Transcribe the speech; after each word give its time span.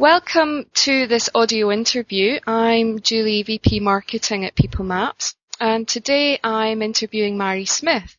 Welcome 0.00 0.64
to 0.86 1.06
this 1.06 1.28
audio 1.34 1.70
interview. 1.70 2.40
I'm 2.46 3.00
Julie, 3.00 3.42
VP 3.42 3.80
Marketing 3.80 4.46
at 4.46 4.54
People 4.54 4.82
Maps, 4.82 5.34
and 5.60 5.86
today 5.86 6.40
I'm 6.42 6.80
interviewing 6.80 7.36
Mari 7.36 7.66
Smith. 7.66 8.16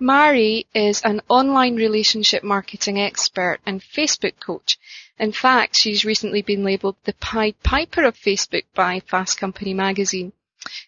Mari 0.00 0.66
is 0.74 1.02
an 1.02 1.20
online 1.28 1.76
relationship 1.76 2.42
marketing 2.42 2.98
expert 2.98 3.58
and 3.66 3.82
Facebook 3.82 4.40
coach. 4.40 4.78
In 5.18 5.32
fact, 5.32 5.76
she's 5.76 6.02
recently 6.02 6.40
been 6.40 6.64
labelled 6.64 6.96
the 7.04 7.12
Pied 7.12 7.62
Piper 7.62 8.04
of 8.04 8.16
Facebook 8.16 8.64
by 8.74 9.00
Fast 9.00 9.36
Company 9.36 9.74
magazine. 9.74 10.32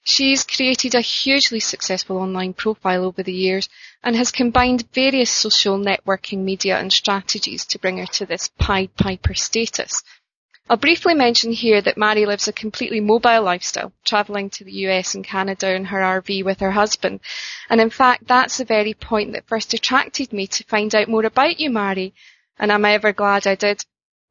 She's 0.02 0.42
created 0.44 0.94
a 0.94 1.02
hugely 1.02 1.60
successful 1.60 2.16
online 2.16 2.54
profile 2.54 3.04
over 3.04 3.22
the 3.22 3.32
years 3.32 3.68
and 4.02 4.16
has 4.16 4.30
combined 4.30 4.90
various 4.92 5.30
social 5.30 5.78
networking 5.78 6.38
media 6.38 6.78
and 6.78 6.90
strategies 6.90 7.66
to 7.66 7.78
bring 7.78 7.98
her 7.98 8.06
to 8.06 8.24
this 8.24 8.48
Pied 8.58 8.96
Piper 8.96 9.34
status. 9.34 10.02
I'll 10.70 10.76
briefly 10.76 11.14
mention 11.14 11.50
here 11.50 11.82
that 11.82 11.96
Mari 11.96 12.26
lives 12.26 12.46
a 12.46 12.52
completely 12.52 13.00
mobile 13.00 13.42
lifestyle, 13.42 13.92
travelling 14.04 14.50
to 14.50 14.62
the 14.62 14.86
US 14.86 15.16
and 15.16 15.24
Canada 15.24 15.74
in 15.74 15.86
her 15.86 15.98
RV 15.98 16.44
with 16.44 16.60
her 16.60 16.70
husband. 16.70 17.18
And 17.68 17.80
in 17.80 17.90
fact, 17.90 18.28
that's 18.28 18.58
the 18.58 18.64
very 18.64 18.94
point 18.94 19.32
that 19.32 19.48
first 19.48 19.74
attracted 19.74 20.32
me 20.32 20.46
to 20.46 20.62
find 20.62 20.94
out 20.94 21.08
more 21.08 21.26
about 21.26 21.58
you, 21.58 21.70
Mari. 21.70 22.14
And 22.56 22.70
I'm 22.70 22.84
ever 22.84 23.12
glad 23.12 23.48
I 23.48 23.56
did. 23.56 23.82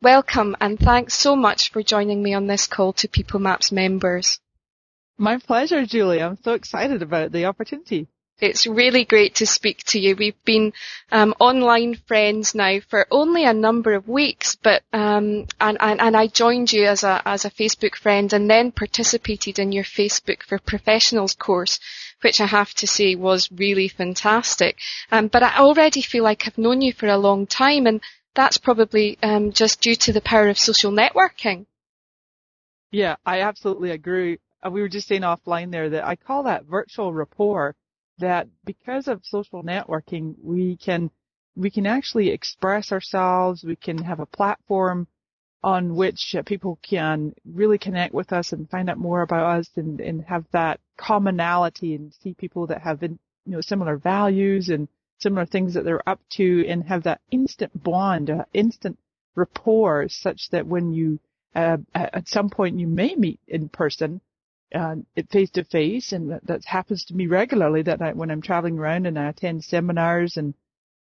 Welcome 0.01 0.55
and 0.61 0.79
thanks 0.79 1.13
so 1.13 1.35
much 1.35 1.73
for 1.73 1.83
joining 1.83 2.23
me 2.23 2.33
on 2.33 2.47
this 2.47 2.67
call 2.67 2.93
to 2.93 3.09
People 3.09 3.41
Maps 3.41 3.69
members. 3.69 4.39
My 5.17 5.39
pleasure, 5.39 5.85
Julie. 5.85 6.23
I'm 6.23 6.41
so 6.41 6.53
excited 6.53 7.01
about 7.01 7.33
the 7.33 7.47
opportunity. 7.47 8.07
It's 8.41 8.65
really 8.65 9.05
great 9.05 9.35
to 9.35 9.45
speak 9.45 9.83
to 9.87 9.99
you. 9.99 10.15
We've 10.15 10.43
been 10.45 10.73
um, 11.11 11.33
online 11.39 11.95
friends 11.95 12.55
now 12.55 12.79
for 12.79 13.05
only 13.11 13.43
a 13.45 13.53
number 13.53 13.93
of 13.93 14.07
weeks, 14.07 14.55
but 14.55 14.83
um, 14.93 15.47
and, 15.59 15.77
and, 15.79 15.99
and 15.99 16.15
I 16.15 16.27
joined 16.27 16.71
you 16.71 16.85
as 16.85 17.03
a 17.03 17.21
as 17.25 17.45
a 17.45 17.51
Facebook 17.51 17.95
friend, 17.95 18.31
and 18.31 18.49
then 18.49 18.71
participated 18.71 19.59
in 19.59 19.71
your 19.71 19.83
Facebook 19.83 20.43
for 20.43 20.59
Professionals 20.59 21.33
course, 21.33 21.79
which 22.21 22.39
I 22.39 22.45
have 22.45 22.73
to 22.75 22.87
say 22.87 23.15
was 23.15 23.51
really 23.51 23.87
fantastic. 23.87 24.77
Um, 25.11 25.27
but 25.27 25.43
I 25.43 25.57
already 25.57 26.01
feel 26.01 26.23
like 26.23 26.47
I've 26.47 26.57
known 26.57 26.81
you 26.81 26.93
for 26.93 27.07
a 27.07 27.17
long 27.17 27.45
time, 27.47 27.87
and 27.87 28.01
that's 28.35 28.57
probably 28.57 29.17
um, 29.21 29.51
just 29.51 29.81
due 29.81 29.95
to 29.95 30.13
the 30.13 30.21
power 30.21 30.47
of 30.47 30.57
social 30.57 30.91
networking. 30.91 31.65
Yeah, 32.91 33.17
I 33.25 33.41
absolutely 33.41 33.91
agree. 33.91 34.39
Uh, 34.65 34.71
we 34.71 34.81
were 34.81 34.89
just 34.89 35.07
saying 35.07 35.21
offline 35.21 35.71
there 35.71 35.89
that 35.89 36.05
I 36.05 36.15
call 36.15 36.43
that 36.43 36.65
virtual 36.65 37.13
rapport 37.13 37.75
that 38.19 38.47
because 38.65 39.07
of 39.07 39.21
social 39.23 39.63
networking, 39.63 40.35
we 40.41 40.77
can, 40.77 41.11
we 41.55 41.69
can 41.69 41.85
actually 41.85 42.29
express 42.29 42.91
ourselves. 42.91 43.63
We 43.63 43.75
can 43.75 43.97
have 43.99 44.19
a 44.19 44.25
platform 44.25 45.07
on 45.63 45.95
which 45.95 46.35
people 46.45 46.79
can 46.81 47.33
really 47.45 47.77
connect 47.77 48.13
with 48.13 48.31
us 48.31 48.53
and 48.53 48.69
find 48.69 48.89
out 48.89 48.97
more 48.97 49.21
about 49.21 49.59
us 49.59 49.69
and, 49.75 49.99
and 49.99 50.23
have 50.25 50.45
that 50.51 50.79
commonality 50.97 51.95
and 51.95 52.13
see 52.13 52.33
people 52.33 52.67
that 52.67 52.81
have, 52.81 53.01
you 53.01 53.17
know, 53.45 53.61
similar 53.61 53.97
values 53.97 54.69
and 54.69 54.87
similar 55.19 55.45
things 55.45 55.73
that 55.73 55.83
they're 55.83 56.07
up 56.07 56.21
to 56.29 56.65
and 56.67 56.83
have 56.83 57.03
that 57.03 57.19
instant 57.31 57.71
bond, 57.83 58.29
uh, 58.29 58.45
instant 58.53 58.97
rapport 59.35 60.07
such 60.07 60.49
that 60.51 60.65
when 60.65 60.93
you, 60.93 61.19
uh, 61.55 61.77
at 61.93 62.27
some 62.27 62.49
point 62.49 62.79
you 62.79 62.87
may 62.87 63.15
meet 63.15 63.39
in 63.47 63.67
person, 63.67 64.15
uh, 64.15 64.28
Uh, 64.73 64.97
face 65.31 65.49
to 65.49 65.63
face, 65.63 66.11
and 66.11 66.29
that, 66.29 66.45
that 66.45 66.63
happens 66.65 67.03
to 67.05 67.15
me 67.15 67.25
regularly. 67.25 67.81
That 67.81 68.01
I, 68.01 68.13
when 68.13 68.29
I'm 68.29 68.41
traveling 68.41 68.77
around 68.77 69.07
and 69.07 69.17
I 69.17 69.29
attend 69.29 69.63
seminars 69.63 70.37
and 70.37 70.53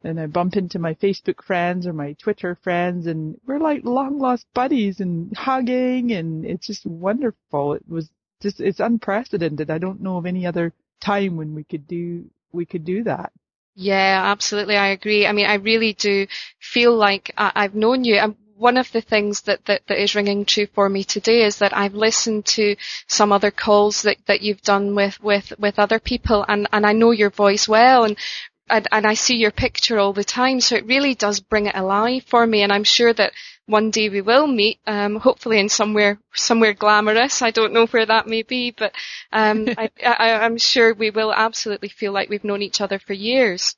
and 0.03 0.19
I 0.21 0.27
bump 0.27 0.57
into 0.57 0.79
my 0.79 0.95
Facebook 0.95 1.43
friends 1.43 1.87
or 1.87 1.93
my 1.93 2.15
Twitter 2.15 2.57
friends, 2.63 3.07
and 3.07 3.39
we're 3.47 3.59
like 3.59 3.85
long 3.85 4.19
lost 4.19 4.47
buddies 4.55 5.01
and 5.01 5.37
hugging, 5.37 6.13
and 6.13 6.45
it's 6.47 6.67
just 6.67 6.87
wonderful. 6.87 7.75
It 7.75 7.83
was 7.89 8.09
just 8.41 8.61
it's 8.61 8.81
unprecedented. 8.81 9.71
I 9.71 9.79
don't 9.79 10.01
know 10.01 10.17
of 10.17 10.27
any 10.27 10.47
other 10.47 10.73
time 11.01 11.37
when 11.37 11.55
we 11.55 11.65
could 11.65 11.87
do 11.87 12.25
we 12.53 12.65
could 12.65 12.85
do 12.85 13.05
that. 13.05 13.33
Yeah, 13.75 14.23
absolutely. 14.25 14.77
I 14.77 14.89
agree. 14.89 15.27
I 15.27 15.33
mean, 15.33 15.47
I 15.47 15.55
really 15.55 15.93
do 15.93 16.27
feel 16.59 16.97
like 16.97 17.33
I, 17.39 17.63
have 17.63 17.75
known 17.77 18.03
you 18.03 18.17
one 18.59 18.77
of 18.77 18.91
the 18.93 19.01
things 19.01 19.43
that, 19.43 19.65
that, 19.67 19.83
that 19.87 20.03
is 20.03 20.15
ringing 20.15 20.45
true 20.45 20.67
for 20.67 20.89
me 20.89 21.05
today 21.05 21.45
is 21.45 21.59
that 21.59 21.77
I've 21.77 21.95
listened 21.95 22.45
to 22.47 22.77
some 23.07 23.33
other 23.33 23.51
calls 23.51 24.03
that, 24.03 24.17
that 24.27 24.43
you've 24.43 24.63
done 24.63 24.95
with, 24.95 25.23
with, 25.23 25.53
with 25.59 25.79
other 25.79 26.01
people 26.01 26.45
and, 26.49 26.69
and 26.73 26.85
I 26.85 26.93
know 26.93 27.13
your 27.13 27.31
voice 27.31 27.69
well 27.69 28.05
and, 28.05 28.17
and, 28.69 28.87
and 28.91 29.07
I 29.07 29.15
see 29.15 29.37
your 29.37 29.53
picture 29.53 29.99
all 29.99 30.13
the 30.13 30.25
time. 30.25 30.61
So 30.61 30.77
it 30.77 30.87
really 30.87 31.15
does 31.15 31.41
bring 31.41 31.67
it 31.67 31.77
alive 31.77 32.25
for 32.27 32.47
me. 32.47 32.63
And 32.63 32.73
I'm 32.73 32.85
sure 32.85 33.13
that 33.13 33.33
one 33.67 33.91
day 33.91 34.09
we 34.09 34.21
will 34.21 34.47
meet, 34.47 34.81
um, 34.87 35.17
hopefully 35.17 35.61
in 35.61 35.69
somewhere, 35.69 36.19
somewhere 36.35 36.75
glamorous. 36.75 37.43
I 37.43 37.51
don't 37.51 37.73
know 37.73 37.87
where 37.87 38.07
that 38.07 38.27
may 38.27 38.43
be, 38.43 38.73
but, 38.73 38.93
um, 39.33 39.69
I, 39.79 39.91
I, 40.05 40.33
I'm 40.45 40.59
sure 40.59 40.95
we 40.95 41.11
will 41.11 41.33
absolutely 41.33 41.89
feel 41.89 42.13
like 42.13 42.29
we've 42.29 42.45
known 42.45 42.63
each 42.63 42.81
other 42.81 42.99
for 42.99 43.13
years. 43.13 43.77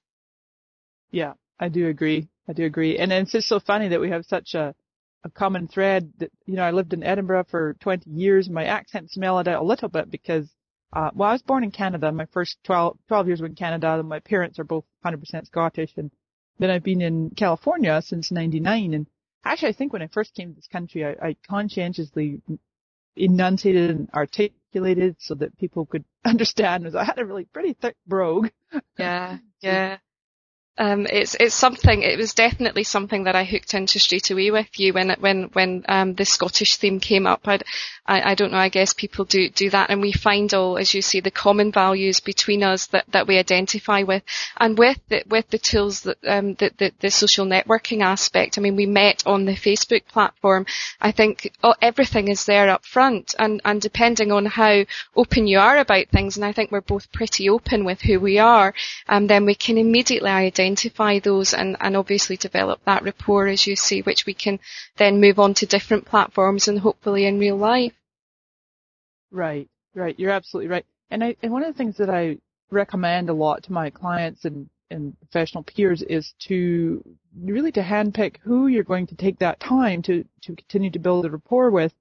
Yeah, 1.11 1.35
I 1.59 1.69
do 1.69 1.89
agree. 1.89 2.29
I 2.51 2.53
do 2.53 2.65
agree. 2.65 2.99
And 2.99 3.13
it's 3.13 3.31
just 3.31 3.47
so 3.47 3.61
funny 3.61 3.87
that 3.89 4.01
we 4.01 4.11
have 4.11 4.25
such 4.27 4.55
a, 4.55 4.75
a 5.23 5.31
common 5.31 5.69
thread 5.69 6.13
that, 6.19 6.33
you 6.47 6.57
know, 6.57 6.65
I 6.65 6.73
lived 6.73 6.93
in 6.93 7.05
Edinburgh 7.05 7.45
for 7.49 7.75
20 7.75 8.11
years. 8.11 8.51
My 8.51 8.65
accent 8.65 9.13
smell 9.13 9.39
it 9.39 9.47
out 9.47 9.63
a 9.63 9.65
little 9.65 9.89
bit 9.89 10.11
because, 10.11 10.51
uh, 10.93 11.11
well, 11.15 11.29
I 11.29 11.33
was 11.33 11.43
born 11.43 11.63
in 11.63 11.71
Canada. 11.71 12.11
My 12.11 12.27
first 12.27 12.57
12, 12.65 12.99
12 13.07 13.27
years 13.29 13.41
were 13.41 13.47
in 13.47 13.55
Canada 13.55 14.01
and 14.01 14.09
my 14.09 14.19
parents 14.19 14.59
are 14.59 14.65
both 14.65 14.85
100% 15.05 15.47
Scottish. 15.47 15.93
And 15.97 16.11
then 16.59 16.71
I've 16.71 16.83
been 16.83 17.01
in 17.01 17.31
California 17.37 18.03
since 18.03 18.33
99. 18.33 18.95
And 18.95 19.07
actually, 19.45 19.69
I 19.69 19.75
think 19.75 19.93
when 19.93 20.03
I 20.03 20.09
first 20.09 20.35
came 20.35 20.49
to 20.49 20.57
this 20.57 20.67
country, 20.67 21.07
I, 21.07 21.29
I 21.29 21.37
conscientiously 21.49 22.43
enunciated 23.15 23.91
and 23.91 24.11
articulated 24.13 25.15
so 25.21 25.37
that 25.37 25.57
people 25.57 25.87
could 25.87 26.05
understand. 26.25 26.83
Cuz 26.83 26.97
I 26.97 27.05
had 27.05 27.21
a 27.21 27.25
really 27.25 27.45
pretty 27.45 27.75
thick 27.75 27.95
brogue. 28.09 28.49
Yeah, 28.99 29.39
yeah 29.61 29.99
um, 30.81 31.07
it's 31.11 31.37
it's 31.39 31.55
something. 31.55 32.03
It 32.03 32.17
was 32.17 32.33
definitely 32.33 32.85
something 32.85 33.25
that 33.25 33.37
I 33.37 33.45
hooked 33.45 33.75
into 33.75 33.99
straight 33.99 34.31
away 34.31 34.51
with 34.51 34.81
you 34.81 34.95
when 34.95 35.15
when 35.21 35.51
when 35.53 35.85
um, 35.87 36.15
the 36.15 36.25
Scottish 36.25 36.77
theme 36.77 37.01
came 37.01 37.27
up. 37.27 37.47
I'd, 37.47 37.65
I 38.07 38.31
I 38.31 38.35
don't 38.35 38.51
know. 38.51 38.57
I 38.57 38.71
guess 38.71 38.95
people 38.95 39.27
do 39.27 39.51
do 39.51 39.69
that, 39.71 39.91
and 39.91 40.01
we 40.01 40.13
find 40.13 40.55
all, 40.55 40.79
as 40.79 40.95
you 40.95 41.03
see, 41.03 41.21
the 41.21 41.31
common 41.31 41.71
values 41.71 42.21
between 42.21 42.63
us 42.63 42.87
that, 42.87 43.05
that 43.13 43.27
we 43.27 43.37
identify 43.37 44.05
with, 44.05 44.23
and 44.57 44.79
with 44.79 44.99
the, 45.11 45.23
with 45.29 45.51
the 45.51 45.59
tools 45.59 46.01
that 46.01 46.17
um, 46.27 46.55
the, 46.55 46.71
the, 46.79 46.93
the 47.01 47.11
social 47.11 47.45
networking 47.45 48.03
aspect. 48.03 48.57
I 48.57 48.63
mean, 48.63 48.75
we 48.75 48.87
met 48.87 49.23
on 49.27 49.45
the 49.45 49.53
Facebook 49.53 50.07
platform. 50.07 50.65
I 50.99 51.13
think 51.13 51.53
oh, 51.63 51.75
everything 51.83 52.29
is 52.29 52.47
there 52.47 52.71
up 52.71 52.87
front, 52.87 53.35
and 53.39 53.61
and 53.67 53.83
depending 53.83 54.33
on 54.33 54.47
how 54.47 54.87
open 55.15 55.47
you 55.47 55.59
are 55.59 55.77
about 55.77 56.09
things, 56.09 56.37
and 56.37 56.45
I 56.47 56.53
think 56.53 56.73
we're 56.73 56.81
both 56.81 57.13
pretty 57.13 57.51
open 57.51 57.85
with 57.85 58.01
who 58.01 58.19
we 58.19 58.39
are, 58.39 58.73
um, 59.11 59.27
then 59.27 59.45
we 59.45 59.55
can 59.55 59.77
immediately 59.77 60.31
identify 60.31 60.70
identify 60.71 61.19
those 61.19 61.53
and, 61.53 61.77
and 61.81 61.97
obviously 61.97 62.37
develop 62.37 62.81
that 62.85 63.03
rapport, 63.03 63.49
as 63.49 63.67
you 63.67 63.77
say, 63.77 64.01
which 64.01 64.27
we 64.27 64.35
can 64.35 64.59
then 64.97 65.21
move 65.21 65.39
on 65.39 65.55
to 65.55 65.67
different 65.67 66.05
platforms 66.05 66.69
and 66.69 66.79
hopefully 66.79 67.27
in 67.27 67.39
real 67.39 67.57
life. 67.57 67.93
Right, 69.31 69.69
right. 69.95 70.19
You're 70.19 70.31
absolutely 70.31 70.69
right. 70.69 70.87
And 71.11 71.25
I, 71.25 71.37
and 71.43 71.53
one 71.53 71.65
of 71.65 71.73
the 71.73 71.79
things 71.79 71.97
that 71.99 72.11
I 72.11 72.39
recommend 72.71 73.29
a 73.29 73.35
lot 73.35 73.65
to 73.65 73.73
my 73.73 73.91
clients 73.91 74.45
and, 74.45 74.69
and 74.91 75.17
professional 75.21 75.65
peers 75.65 76.03
is 76.03 76.35
to 76.49 77.03
really 77.41 77.73
to 77.73 77.83
handpick 77.83 78.37
who 78.43 78.69
you're 78.69 78.85
going 78.85 79.07
to 79.09 79.17
take 79.17 79.39
that 79.39 79.61
time 79.61 80.03
to, 80.03 80.25
to 80.43 80.55
continue 80.55 80.91
to 80.91 80.99
build 80.99 81.27
a 81.27 81.31
rapport 81.31 81.71
with 81.71 81.93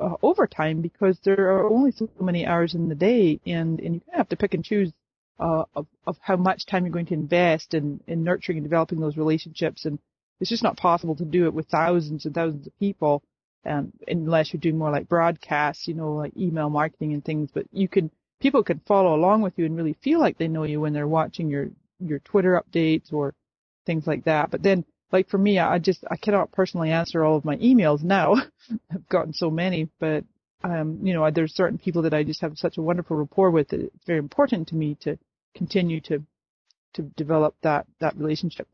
uh, 0.00 0.14
over 0.22 0.46
time 0.46 0.80
because 0.80 1.18
there 1.24 1.52
are 1.52 1.68
only 1.68 1.92
so 1.92 2.08
many 2.20 2.46
hours 2.46 2.74
in 2.74 2.88
the 2.88 2.94
day 2.94 3.40
and, 3.46 3.80
and 3.80 3.94
you 3.94 4.02
have 4.12 4.28
to 4.28 4.36
pick 4.36 4.54
and 4.54 4.64
choose 4.64 4.92
uh, 5.38 5.64
of, 5.74 5.86
of 6.06 6.16
how 6.20 6.36
much 6.36 6.66
time 6.66 6.84
you're 6.84 6.92
going 6.92 7.06
to 7.06 7.14
invest 7.14 7.74
in, 7.74 8.00
in 8.06 8.22
nurturing 8.24 8.58
and 8.58 8.64
developing 8.64 9.00
those 9.00 9.16
relationships. 9.16 9.84
And 9.84 9.98
it's 10.40 10.50
just 10.50 10.62
not 10.62 10.76
possible 10.76 11.16
to 11.16 11.24
do 11.24 11.46
it 11.46 11.54
with 11.54 11.68
thousands 11.68 12.24
and 12.24 12.34
thousands 12.34 12.66
of 12.66 12.78
people, 12.78 13.22
um, 13.66 13.92
unless 14.06 14.52
you're 14.52 14.60
doing 14.60 14.78
more 14.78 14.90
like 14.90 15.08
broadcasts, 15.08 15.88
you 15.88 15.94
know, 15.94 16.14
like 16.14 16.36
email 16.36 16.70
marketing 16.70 17.12
and 17.12 17.24
things. 17.24 17.50
But 17.52 17.66
you 17.72 17.88
can, 17.88 18.10
people 18.40 18.62
can 18.62 18.80
follow 18.86 19.14
along 19.14 19.42
with 19.42 19.54
you 19.56 19.64
and 19.64 19.76
really 19.76 19.96
feel 20.02 20.20
like 20.20 20.38
they 20.38 20.48
know 20.48 20.64
you 20.64 20.80
when 20.80 20.92
they're 20.92 21.08
watching 21.08 21.48
your, 21.48 21.68
your 21.98 22.18
Twitter 22.20 22.60
updates 22.60 23.12
or 23.12 23.34
things 23.86 24.06
like 24.06 24.24
that. 24.24 24.50
But 24.50 24.62
then, 24.62 24.84
like 25.12 25.28
for 25.28 25.38
me, 25.38 25.58
I 25.58 25.78
just, 25.78 26.04
I 26.10 26.16
cannot 26.16 26.50
personally 26.50 26.90
answer 26.90 27.24
all 27.24 27.36
of 27.36 27.44
my 27.44 27.56
emails 27.56 28.02
now. 28.02 28.34
I've 28.92 29.08
gotten 29.08 29.32
so 29.32 29.50
many, 29.50 29.88
but 30.00 30.24
um, 30.64 30.98
you 31.02 31.12
know, 31.12 31.30
there's 31.30 31.54
certain 31.54 31.78
people 31.78 32.02
that 32.02 32.14
I 32.14 32.24
just 32.24 32.40
have 32.40 32.56
such 32.56 32.78
a 32.78 32.82
wonderful 32.82 33.16
rapport 33.16 33.50
with 33.50 33.68
that 33.68 33.80
it's 33.80 34.06
very 34.06 34.18
important 34.18 34.68
to 34.68 34.74
me 34.74 34.96
to 35.02 35.18
continue 35.54 36.00
to 36.02 36.22
to 36.94 37.02
develop 37.02 37.54
that 37.62 37.86
that 38.00 38.16
relationship. 38.16 38.66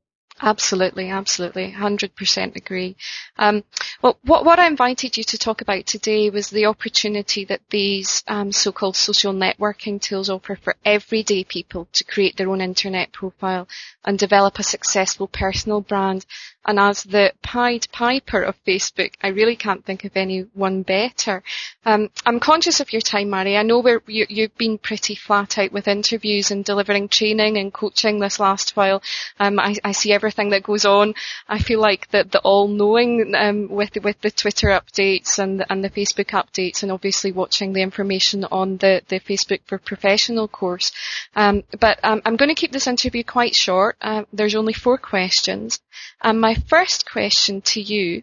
Absolutely, 0.43 1.11
absolutely, 1.11 1.71
100% 1.73 2.57
agree. 2.57 2.97
Um, 3.39 3.65
well, 4.03 4.19
what, 4.25 4.45
what 4.45 4.59
I 4.59 4.67
invited 4.67 5.17
you 5.17 5.25
to 5.25 5.39
talk 5.39 5.61
about 5.61 5.87
today 5.87 6.31
was 6.31 6.51
the 6.51 6.67
opportunity 6.67 7.45
that 7.47 7.61
these 7.71 8.23
um, 8.29 8.53
so-called 8.53 8.97
social 8.97 9.33
networking 9.33 10.01
tools 10.01 10.31
offer 10.31 10.57
for 10.57 10.77
everyday 10.85 11.45
people 11.45 11.89
to 11.93 12.05
create 12.05 12.37
their 12.37 12.51
own 12.51 12.61
internet 12.61 13.13
profile 13.13 13.69
and 14.05 14.19
develop 14.19 14.59
a 14.59 14.63
successful 14.63 15.29
personal 15.29 15.81
brand. 15.81 16.25
And 16.67 16.79
as 16.79 17.05
the 17.05 17.33
Pied 17.43 17.87
Piper 17.91 18.43
of 18.43 18.63
Facebook, 18.67 19.15
I 19.23 19.29
really 19.29 19.57
can't 19.57 19.85
think 19.85 20.05
of 20.05 20.13
anyone 20.15 20.83
better. 20.83 21.43
Um, 21.87 22.11
I'm 22.27 22.39
conscious 22.39 22.81
of 22.81 22.93
your 22.93 23.01
time, 23.01 23.31
Mari. 23.31 23.57
I 23.57 23.63
know 23.63 23.83
you, 24.07 24.27
you've 24.29 24.57
been 24.59 24.77
pretty 24.77 25.15
flat 25.15 25.59
out 25.59 25.73
with 25.73 25.89
interviews 25.89 26.51
and 26.51 26.65
delivering 26.65 27.09
training 27.09 27.57
and 27.57 27.73
coaching 27.73 28.21
this 28.21 28.39
last 28.39 28.77
while. 28.77 29.03
Um, 29.39 29.59
I, 29.59 29.77
I, 29.83 29.93
see 29.93 30.13
everything 30.13 30.51
that 30.51 30.63
goes 30.63 30.85
on. 30.85 31.15
I 31.49 31.59
feel 31.59 31.81
like 31.81 32.11
the, 32.11 32.25
the 32.25 32.41
all-knowing 32.41 33.30
um, 33.35 33.69
with 33.69 33.97
with 34.03 34.21
the 34.21 34.31
Twitter 34.31 34.69
updates 34.69 35.39
and 35.39 35.65
and 35.69 35.83
the 35.85 35.91
Facebook 35.91 36.31
updates, 36.31 36.83
and 36.83 36.93
obviously 36.93 37.33
watching 37.33 37.73
the 37.73 37.83
information 37.83 38.45
on 38.45 38.77
the 38.79 39.03
the 39.09 39.21
Facebook 39.21 39.61
for 39.67 39.79
Professional 39.79 40.49
course. 40.49 40.93
Um, 41.37 41.65
but 41.79 41.99
um, 42.03 42.23
I'm 42.25 42.37
going 42.37 42.49
to 42.49 42.61
keep 42.61 42.73
this 42.73 42.87
interview 42.87 43.25
quite 43.25 43.55
short. 43.55 43.97
Uh, 44.01 44.25
there's 44.33 44.55
only 44.55 44.73
four 44.73 44.99
questions. 44.99 45.81
And 46.23 46.41
my 46.41 46.55
first 46.55 47.11
question 47.11 47.61
to 47.63 47.81
you 47.81 48.23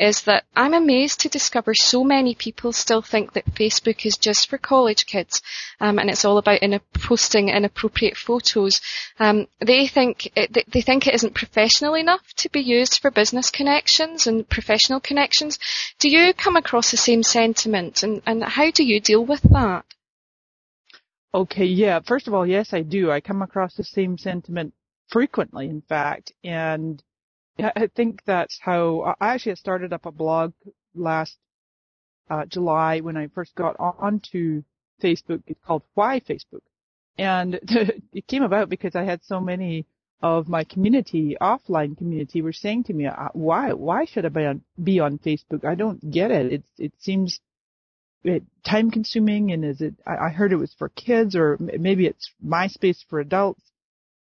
is 0.00 0.22
that 0.22 0.44
I'm 0.56 0.72
amazed 0.72 1.20
to 1.20 1.28
discover 1.28 1.74
so 1.74 2.02
many 2.02 2.34
people 2.34 2.72
still 2.72 3.02
think 3.02 3.34
that 3.34 3.54
Facebook 3.54 4.06
is 4.06 4.16
just 4.16 4.48
for 4.48 4.56
college 4.56 5.04
kids, 5.06 5.42
um, 5.78 5.98
and 5.98 6.08
it's 6.08 6.24
all 6.24 6.38
about 6.38 6.62
in 6.62 6.80
posting 6.94 7.50
inappropriate 7.50 8.16
photos. 8.16 8.80
Um, 9.18 9.46
they 9.60 9.86
think 9.86 10.32
it, 10.34 10.66
they 10.72 10.80
think 10.80 11.06
it 11.06 11.14
isn't 11.14 11.34
professional 11.34 11.94
enough 11.94 12.22
to 12.36 12.48
be 12.48 12.60
used 12.60 13.00
for 13.00 13.10
business 13.10 13.50
connections 13.50 14.26
and 14.26 14.48
professional 14.48 15.00
connections. 15.00 15.58
Do 15.98 16.08
you 16.10 16.32
come 16.32 16.56
across 16.56 16.90
the 16.90 16.96
same 16.96 17.22
sentiment, 17.22 18.02
and, 18.02 18.22
and 18.24 18.42
how 18.42 18.70
do 18.70 18.84
you 18.84 19.00
deal 19.00 19.24
with 19.24 19.42
that? 19.42 19.84
Okay, 21.32 21.66
yeah. 21.66 22.00
First 22.00 22.26
of 22.26 22.34
all, 22.34 22.46
yes, 22.46 22.72
I 22.72 22.82
do. 22.82 23.10
I 23.10 23.20
come 23.20 23.42
across 23.42 23.74
the 23.74 23.84
same 23.84 24.18
sentiment 24.18 24.74
frequently, 25.08 25.68
in 25.68 25.82
fact, 25.82 26.32
and 26.42 27.02
I 27.58 27.88
think 27.94 28.22
that's 28.24 28.58
how 28.60 29.14
I 29.20 29.34
actually 29.34 29.56
started 29.56 29.92
up 29.92 30.06
a 30.06 30.12
blog 30.12 30.52
last 30.94 31.36
uh, 32.30 32.46
July 32.46 33.00
when 33.00 33.16
I 33.16 33.28
first 33.28 33.54
got 33.54 33.76
onto 33.78 34.62
Facebook. 35.02 35.42
It's 35.46 35.60
called 35.64 35.82
Why 35.94 36.20
Facebook, 36.20 36.62
and 37.18 37.58
it 38.12 38.26
came 38.26 38.42
about 38.42 38.68
because 38.68 38.94
I 38.94 39.04
had 39.04 39.24
so 39.24 39.40
many 39.40 39.86
of 40.22 40.48
my 40.48 40.64
community, 40.64 41.36
offline 41.40 41.96
community, 41.96 42.42
were 42.42 42.52
saying 42.52 42.84
to 42.84 42.92
me, 42.92 43.06
uh, 43.06 43.28
"Why? 43.32 43.72
Why 43.72 44.04
should 44.04 44.26
I 44.26 44.28
be 44.28 44.44
on, 44.44 44.62
be 44.82 45.00
on 45.00 45.18
Facebook? 45.18 45.64
I 45.64 45.74
don't 45.74 46.10
get 46.10 46.30
it. 46.30 46.52
It 46.52 46.64
it 46.78 46.92
seems 46.98 47.40
it, 48.22 48.44
time 48.64 48.90
consuming, 48.90 49.52
and 49.52 49.64
is 49.64 49.80
it? 49.80 49.94
I, 50.06 50.26
I 50.26 50.28
heard 50.30 50.52
it 50.52 50.56
was 50.56 50.74
for 50.74 50.88
kids, 50.90 51.34
or 51.34 51.56
maybe 51.58 52.06
it's 52.06 52.30
MySpace 52.44 53.04
for 53.08 53.20
adults." 53.20 53.62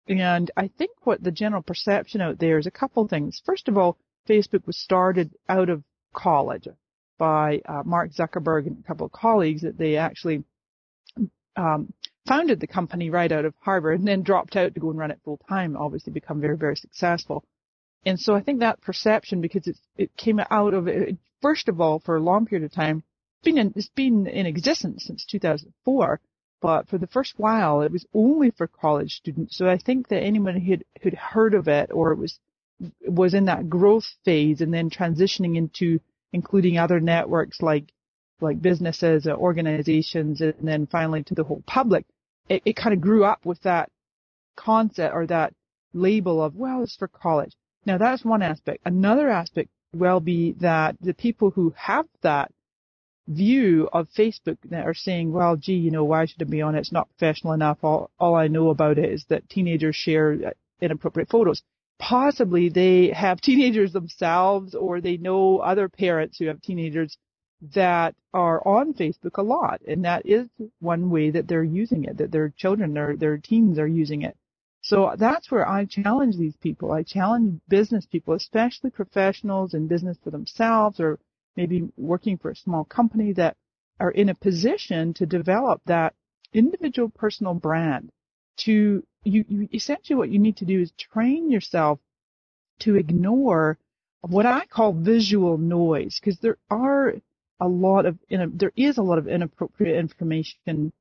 And 0.07 0.51
I 0.57 0.67
think 0.67 0.91
what 1.03 1.23
the 1.23 1.31
general 1.31 1.61
perception 1.61 2.21
out 2.21 2.39
there 2.39 2.57
is 2.57 2.67
a 2.67 2.71
couple 2.71 3.03
of 3.03 3.09
things. 3.09 3.41
First 3.45 3.67
of 3.67 3.77
all, 3.77 3.97
Facebook 4.27 4.65
was 4.65 4.77
started 4.77 5.31
out 5.47 5.69
of 5.69 5.83
college 6.13 6.67
by 7.17 7.61
uh, 7.65 7.83
Mark 7.85 8.11
Zuckerberg 8.11 8.67
and 8.67 8.79
a 8.79 8.88
couple 8.88 9.05
of 9.05 9.11
colleagues 9.11 9.61
that 9.61 9.77
they 9.77 9.97
actually 9.97 10.44
um, 11.55 11.94
founded 12.27 12.59
the 12.59 12.67
company 12.67 13.09
right 13.09 13.31
out 13.31 13.45
of 13.45 13.53
Harvard 13.59 14.00
and 14.00 14.07
then 14.07 14.23
dropped 14.23 14.55
out 14.55 14.73
to 14.73 14.79
go 14.79 14.89
and 14.89 15.00
run 15.00 15.11
it 15.11 15.19
full 15.23 15.39
time, 15.50 15.77
obviously 15.77 16.11
become 16.11 16.41
very, 16.41 16.57
very 16.57 16.75
successful. 16.75 17.44
And 18.05 18.19
so 18.19 18.35
I 18.35 18.41
think 18.41 18.59
that 18.59 18.81
perception, 18.81 19.39
because 19.41 19.67
it's, 19.67 19.79
it 19.97 20.15
came 20.17 20.41
out 20.50 20.73
of 20.73 20.88
it, 20.88 21.17
first 21.41 21.69
of 21.69 21.79
all, 21.79 22.00
for 22.00 22.17
a 22.17 22.23
long 22.23 22.45
period 22.45 22.65
of 22.65 22.73
time, 22.73 23.03
been 23.44 23.57
in, 23.57 23.73
it's 23.75 23.89
been 23.89 24.27
in 24.27 24.45
existence 24.45 25.05
since 25.05 25.25
2004 25.25 26.19
but 26.63 26.88
for 26.88 26.98
the 26.98 27.07
first 27.07 27.33
while 27.36 27.81
it 27.81 27.92
was 27.92 28.06
only 28.13 28.50
for 28.50 28.68
college 28.68 29.18
students. 29.18 29.57
So 29.57 29.68
I 29.68 29.77
think 29.77 30.07
that 30.07 30.24
anyone 30.24 30.56
who 30.62 30.77
had, 31.04 31.13
heard 31.13 31.54
of 31.54 31.68
it 31.68 31.92
or 31.94 32.15
was 32.15 32.39
was 33.07 33.33
in 33.33 33.45
that 33.45 33.69
growth 33.69 34.07
phase 34.24 34.62
and 34.62 34.74
then 34.74 34.89
transitioning 34.89 35.57
into 35.57 36.00
including 36.31 36.77
other 36.77 37.01
networks 37.01 37.62
like 37.62 37.92
like 38.39 38.62
businesses, 38.62 39.27
or 39.27 39.36
organizations, 39.36 40.39
and 40.39 40.54
then 40.62 40.88
finally 40.88 41.24
to 41.24 41.36
the 41.36 41.44
whole 41.44 41.63
public, 41.68 42.06
it, 42.50 42.62
it 42.65 42.75
kind 42.75 42.94
of 42.94 43.01
grew 43.01 43.24
up 43.25 43.45
with 43.45 43.62
that 43.62 43.89
concept 44.56 45.13
or 45.13 45.27
that 45.27 45.54
label 45.94 46.42
of 46.42 46.56
well, 46.56 46.81
it's 46.81 46.95
for 46.95 47.10
college. 47.10 47.54
Now 47.86 47.98
that's 47.98 48.24
one 48.24 48.42
aspect. 48.42 48.80
Another 48.86 49.30
aspect 49.30 49.69
will 49.94 50.21
be 50.21 50.54
that 50.62 50.95
the 51.01 51.13
people 51.13 51.51
who 51.51 51.74
have 51.75 52.06
that 52.21 52.51
view 53.27 53.87
of 53.93 54.09
Facebook 54.17 54.57
that 54.65 54.85
are 54.85 54.93
saying, 54.93 55.31
well, 55.31 55.55
gee, 55.55 55.73
you 55.73 55.91
know, 55.91 56.03
why 56.03 56.25
should 56.25 56.41
it 56.41 56.49
be 56.49 56.61
on 56.61 56.75
it? 56.75 56.79
It's 56.79 56.91
not 56.91 57.09
professional 57.09 57.53
enough. 57.53 57.79
All, 57.83 58.11
all 58.19 58.35
I 58.35 58.47
know 58.47 58.69
about 58.69 58.97
it 58.97 59.09
is 59.11 59.25
that 59.29 59.49
teenagers 59.49 59.95
share 59.95 60.37
uh, 60.47 60.49
inappropriate 60.81 61.29
photos. 61.29 61.61
Possibly 61.99 62.69
they 62.69 63.09
have 63.09 63.39
teenagers 63.41 63.93
themselves 63.93 64.75
or 64.75 64.99
they 64.99 65.17
know 65.17 65.59
other 65.59 65.87
parents 65.87 66.37
who 66.37 66.47
have 66.47 66.61
teenagers 66.61 67.17
that 67.73 68.13
are 68.33 68.65
on 68.67 68.93
Facebook 68.93 69.37
a 69.37 69.41
lot. 69.41 69.81
And 69.87 70.03
that 70.03 70.25
is 70.25 70.49
one 70.79 71.09
way 71.09 71.31
that 71.31 71.47
they're 71.47 71.63
using 71.63 72.03
it, 72.03 72.17
that 72.17 72.31
their 72.31 72.49
children, 72.57 72.93
their, 72.93 73.15
their 73.15 73.37
teens 73.37 73.79
are 73.79 73.87
using 73.87 74.23
it. 74.23 74.35
So 74.81 75.15
that's 75.17 75.49
where 75.49 75.65
I 75.65 75.85
challenge 75.85 76.35
these 76.35 76.57
people. 76.57 76.91
I 76.91 77.03
challenge 77.03 77.61
business 77.69 78.05
people, 78.05 78.33
especially 78.33 78.89
professionals 78.89 79.73
in 79.73 79.87
business 79.87 80.17
for 80.21 80.29
themselves 80.29 80.99
or 80.99 81.19
maybe 81.55 81.89
working 81.97 82.38
for 82.38 82.51
a 82.51 82.55
small 82.55 82.83
company 82.83 83.33
that 83.33 83.55
are 84.00 84.11
in 84.11 84.29
a 84.29 84.35
position 84.35 85.13
to 85.13 85.25
develop 85.25 85.81
that 85.85 86.13
individual 86.53 87.09
personal 87.09 87.53
brand 87.53 88.11
to 88.57 89.03
you, 89.23 89.45
you 89.47 89.69
essentially 89.73 90.17
what 90.17 90.29
you 90.29 90.39
need 90.39 90.57
to 90.57 90.65
do 90.65 90.81
is 90.81 90.91
train 90.91 91.50
yourself 91.50 92.00
to 92.79 92.95
ignore 92.95 93.77
what 94.21 94.45
I 94.45 94.65
call 94.65 94.94
visual 94.94 95.57
noise 95.57 96.19
because 96.19 96.39
there 96.39 96.57
are 96.69 97.15
a 97.59 97.67
lot 97.67 98.05
of 98.05 98.17
there 98.29 98.73
is 98.75 98.97
a 98.97 99.03
lot 99.03 99.17
of 99.17 99.27
inappropriate 99.27 99.97
information 99.97 100.91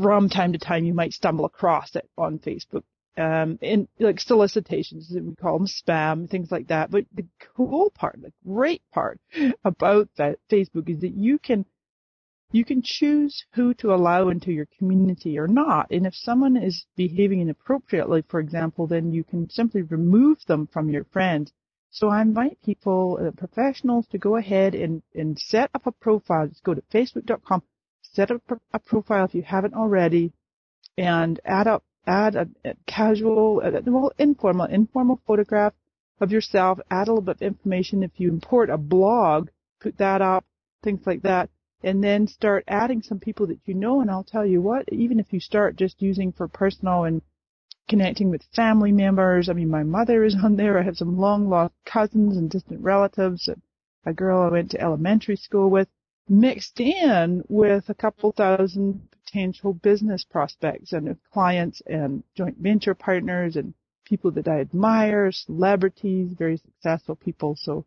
from 0.00 0.28
time 0.28 0.52
to 0.52 0.58
time 0.58 0.84
you 0.84 0.94
might 0.94 1.12
stumble 1.12 1.44
across 1.44 1.94
it 1.94 2.08
on 2.18 2.38
Facebook 2.38 2.82
um, 3.16 3.58
in 3.60 3.88
like 3.98 4.20
solicitations, 4.20 5.12
we 5.14 5.34
call 5.36 5.58
them 5.58 5.68
spam, 5.68 6.28
things 6.28 6.50
like 6.50 6.68
that. 6.68 6.90
But 6.90 7.04
the 7.14 7.26
cool 7.56 7.90
part, 7.90 8.20
the 8.20 8.32
great 8.46 8.82
part 8.92 9.20
about 9.64 10.08
that 10.16 10.38
Facebook 10.50 10.88
is 10.88 11.00
that 11.00 11.14
you 11.14 11.38
can 11.38 11.64
you 12.52 12.64
can 12.64 12.82
choose 12.82 13.44
who 13.54 13.74
to 13.74 13.92
allow 13.92 14.28
into 14.28 14.52
your 14.52 14.68
community 14.78 15.38
or 15.38 15.48
not. 15.48 15.90
And 15.90 16.06
if 16.06 16.14
someone 16.14 16.56
is 16.56 16.86
behaving 16.96 17.40
inappropriately, 17.40 18.22
for 18.28 18.38
example, 18.38 18.86
then 18.86 19.12
you 19.12 19.24
can 19.24 19.50
simply 19.50 19.82
remove 19.82 20.38
them 20.46 20.68
from 20.72 20.88
your 20.88 21.04
friends. 21.04 21.52
So 21.90 22.08
I 22.08 22.22
invite 22.22 22.58
people, 22.64 23.18
uh, 23.20 23.32
professionals, 23.32 24.06
to 24.08 24.18
go 24.18 24.36
ahead 24.36 24.76
and, 24.76 25.02
and 25.14 25.36
set 25.38 25.70
up 25.74 25.86
a 25.86 25.92
profile. 25.92 26.46
Just 26.46 26.62
go 26.62 26.74
to 26.74 26.82
facebook.com, 26.92 27.62
set 28.02 28.30
up 28.30 28.42
a 28.72 28.78
profile 28.78 29.24
if 29.24 29.34
you 29.34 29.42
haven't 29.42 29.74
already, 29.74 30.32
and 30.96 31.40
add 31.44 31.66
up 31.66 31.82
add 32.06 32.34
a, 32.36 32.48
a 32.64 32.74
casual, 32.86 33.60
a, 33.60 33.80
well, 33.82 34.12
informal, 34.18 34.66
informal 34.66 35.20
photograph 35.26 35.74
of 36.20 36.30
yourself, 36.30 36.78
add 36.90 37.08
a 37.08 37.12
little 37.12 37.22
bit 37.22 37.36
of 37.36 37.42
information. 37.42 38.02
If 38.02 38.18
you 38.18 38.28
import 38.30 38.70
a 38.70 38.78
blog, 38.78 39.48
put 39.80 39.98
that 39.98 40.22
up, 40.22 40.44
things 40.82 41.06
like 41.06 41.22
that, 41.22 41.50
and 41.82 42.02
then 42.02 42.26
start 42.26 42.64
adding 42.68 43.02
some 43.02 43.18
people 43.18 43.46
that 43.48 43.58
you 43.66 43.74
know. 43.74 44.00
And 44.00 44.10
I'll 44.10 44.24
tell 44.24 44.46
you 44.46 44.60
what, 44.60 44.88
even 44.92 45.18
if 45.18 45.32
you 45.32 45.40
start 45.40 45.76
just 45.76 46.00
using 46.00 46.32
for 46.32 46.48
personal 46.48 47.04
and 47.04 47.22
connecting 47.88 48.30
with 48.30 48.42
family 48.54 48.92
members, 48.92 49.48
I 49.48 49.52
mean, 49.52 49.68
my 49.68 49.82
mother 49.82 50.24
is 50.24 50.36
on 50.42 50.56
there. 50.56 50.78
I 50.78 50.82
have 50.82 50.96
some 50.96 51.18
long 51.18 51.48
lost 51.48 51.74
cousins 51.84 52.36
and 52.36 52.50
distant 52.50 52.80
relatives. 52.80 53.48
A 54.06 54.12
girl 54.12 54.42
I 54.42 54.48
went 54.48 54.70
to 54.72 54.80
elementary 54.80 55.36
school 55.36 55.70
with 55.70 55.88
mixed 56.28 56.80
in 56.80 57.44
with 57.48 57.88
a 57.88 57.94
couple 57.94 58.32
thousand 58.32 59.08
potential 59.34 59.72
business 59.72 60.24
prospects 60.24 60.92
and 60.92 61.16
clients 61.32 61.82
and 61.86 62.22
joint 62.36 62.56
venture 62.58 62.94
partners 62.94 63.56
and 63.56 63.74
people 64.04 64.30
that 64.30 64.46
I 64.46 64.60
admire, 64.60 65.32
celebrities, 65.32 66.32
very 66.38 66.58
successful 66.58 67.16
people. 67.16 67.56
So 67.58 67.84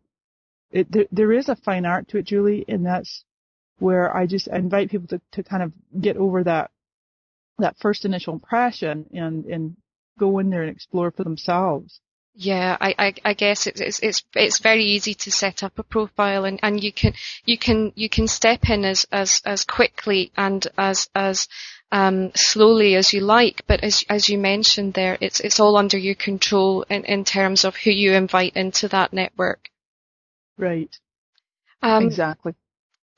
it, 0.70 0.92
there, 0.92 1.06
there 1.10 1.32
is 1.32 1.48
a 1.48 1.56
fine 1.56 1.86
art 1.86 2.08
to 2.08 2.18
it, 2.18 2.26
Julie, 2.26 2.66
and 2.68 2.84
that's 2.84 3.24
where 3.78 4.14
I 4.14 4.26
just 4.26 4.48
invite 4.48 4.90
people 4.90 5.08
to, 5.08 5.20
to 5.32 5.42
kind 5.42 5.62
of 5.62 5.72
get 5.98 6.16
over 6.16 6.44
that 6.44 6.70
that 7.60 7.76
first 7.80 8.04
initial 8.04 8.34
impression 8.34 9.06
and 9.12 9.44
and 9.46 9.76
go 10.18 10.38
in 10.38 10.50
there 10.50 10.62
and 10.62 10.70
explore 10.70 11.10
for 11.10 11.24
themselves. 11.24 12.00
Yeah, 12.40 12.76
I, 12.80 12.94
I, 12.96 13.14
I 13.24 13.34
guess 13.34 13.66
it's, 13.66 13.80
it's, 13.80 13.98
it's, 13.98 14.22
it's 14.36 14.60
very 14.60 14.84
easy 14.84 15.12
to 15.12 15.32
set 15.32 15.64
up 15.64 15.76
a 15.76 15.82
profile 15.82 16.44
and, 16.44 16.60
and 16.62 16.80
you 16.80 16.92
can, 16.92 17.14
you 17.44 17.58
can, 17.58 17.92
you 17.96 18.08
can 18.08 18.28
step 18.28 18.70
in 18.70 18.84
as, 18.84 19.04
as, 19.10 19.42
as 19.44 19.64
quickly 19.64 20.30
and 20.36 20.64
as, 20.78 21.08
as, 21.16 21.48
um, 21.90 22.30
slowly 22.36 22.94
as 22.94 23.12
you 23.12 23.22
like. 23.22 23.64
But 23.66 23.82
as 23.82 24.04
as 24.08 24.28
you 24.28 24.38
mentioned 24.38 24.94
there, 24.94 25.16
it's 25.20 25.40
it's 25.40 25.58
all 25.58 25.76
under 25.76 25.96
your 25.96 26.14
control 26.14 26.82
in, 26.82 27.04
in 27.04 27.24
terms 27.24 27.64
of 27.64 27.76
who 27.76 27.90
you 27.90 28.12
invite 28.12 28.56
into 28.56 28.88
that 28.88 29.12
network. 29.12 29.70
Right. 30.58 30.94
Um, 31.82 32.04
exactly. 32.04 32.54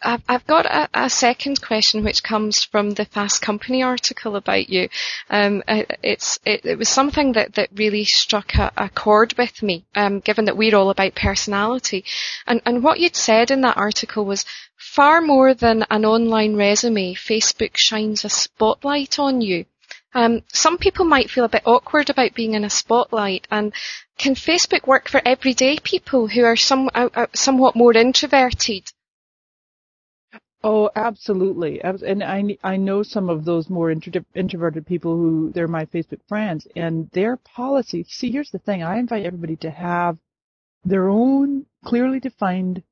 I've, 0.02 0.23
I've 0.28 0.47
got 0.47 0.64
a, 0.64 0.88
a, 0.95 1.11
second 1.11 1.61
question 1.61 2.04
which 2.04 2.23
comes 2.23 2.64
from 2.64 2.90
the 2.90 3.04
Fast 3.04 3.42
Company 3.42 3.83
article 3.83 4.35
about 4.37 4.71
you. 4.71 4.88
Um, 5.28 5.62
it's 5.69 6.38
it, 6.47 6.64
it, 6.64 6.78
was 6.78 6.88
something 6.88 7.33
that, 7.33 7.54
that 7.54 7.69
really 7.75 8.04
struck 8.04 8.54
a, 8.54 8.73
a 8.76 8.88
chord 8.88 9.35
with 9.37 9.62
me, 9.62 9.85
um, 9.95 10.21
given 10.21 10.47
that 10.47 10.57
we're 10.57 10.75
all 10.75 10.88
about 10.88 11.14
personality. 11.14 12.04
And, 12.47 12.62
and 12.64 12.83
what 12.83 12.99
you'd 12.99 13.16
said 13.16 13.50
in 13.50 13.61
that 13.61 13.76
article 13.76 14.25
was 14.25 14.47
far 14.76 15.21
more 15.21 15.52
than 15.52 15.85
an 15.90 16.07
online 16.07 16.57
resume, 16.57 17.14
Facebook 17.14 17.76
shines 17.76 18.25
a 18.25 18.30
spotlight 18.30 19.19
on 19.19 19.42
you. 19.42 19.66
Um, 20.14 20.42
some 20.52 20.78
people 20.78 21.04
might 21.04 21.30
feel 21.30 21.45
a 21.45 21.49
bit 21.49 21.66
awkward 21.66 22.09
about 22.11 22.35
being 22.35 22.54
in 22.54 22.64
a 22.64 22.71
spotlight, 22.71 23.47
and 23.50 23.73
can 24.19 24.35
Facebook 24.35 24.87
work 24.87 25.09
for 25.09 25.21
everyday 25.25 25.78
people 25.78 26.26
who 26.26 26.45
are 26.45 26.57
some, 26.57 26.88
uh, 26.95 27.11
uh 27.14 27.26
somewhat 27.35 27.76
more 27.76 27.97
introverted? 27.97 28.90
Oh, 30.62 30.90
absolutely. 30.94 31.80
And 31.82 32.22
I, 32.22 32.58
I 32.62 32.76
know 32.76 33.02
some 33.02 33.30
of 33.30 33.46
those 33.46 33.70
more 33.70 33.90
intro- 33.90 34.24
introverted 34.34 34.86
people 34.86 35.16
who 35.16 35.50
they're 35.52 35.66
my 35.68 35.86
Facebook 35.86 36.20
friends 36.28 36.66
and 36.76 37.08
their 37.12 37.38
policy. 37.38 38.04
See, 38.06 38.30
here's 38.30 38.50
the 38.50 38.58
thing. 38.58 38.82
I 38.82 38.98
invite 38.98 39.24
everybody 39.24 39.56
to 39.56 39.70
have 39.70 40.18
their 40.84 41.08
own 41.08 41.64
clearly 41.84 42.20
defined 42.20 42.82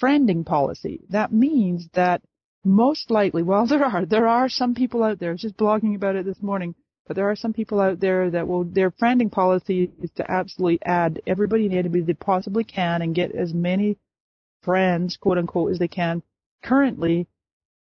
friending 0.00 0.46
policy. 0.46 1.00
That 1.10 1.30
means 1.30 1.88
that 1.92 2.22
most 2.64 3.10
likely, 3.10 3.42
well, 3.42 3.66
there 3.68 3.84
are, 3.84 4.06
there 4.06 4.26
are 4.26 4.48
some 4.48 4.74
people 4.74 5.02
out 5.02 5.18
there, 5.18 5.28
I 5.30 5.32
was 5.32 5.42
just 5.42 5.58
blogging 5.58 5.94
about 5.96 6.16
it 6.16 6.24
this 6.24 6.40
morning, 6.40 6.74
but 7.06 7.16
there 7.16 7.28
are 7.30 7.36
some 7.36 7.52
people 7.52 7.80
out 7.80 8.00
there 8.00 8.30
that 8.30 8.48
will, 8.48 8.64
their 8.64 8.90
friending 8.90 9.30
policy 9.30 9.90
is 10.00 10.10
to 10.12 10.30
absolutely 10.30 10.80
add 10.86 11.20
everybody 11.26 11.66
and 11.66 11.74
anybody 11.74 12.00
they 12.02 12.14
possibly 12.14 12.64
can 12.64 13.02
and 13.02 13.14
get 13.14 13.32
as 13.32 13.52
many 13.52 13.98
friends, 14.62 15.18
quote 15.18 15.36
unquote, 15.36 15.70
as 15.70 15.78
they 15.78 15.88
can 15.88 16.22
Currently, 16.64 17.28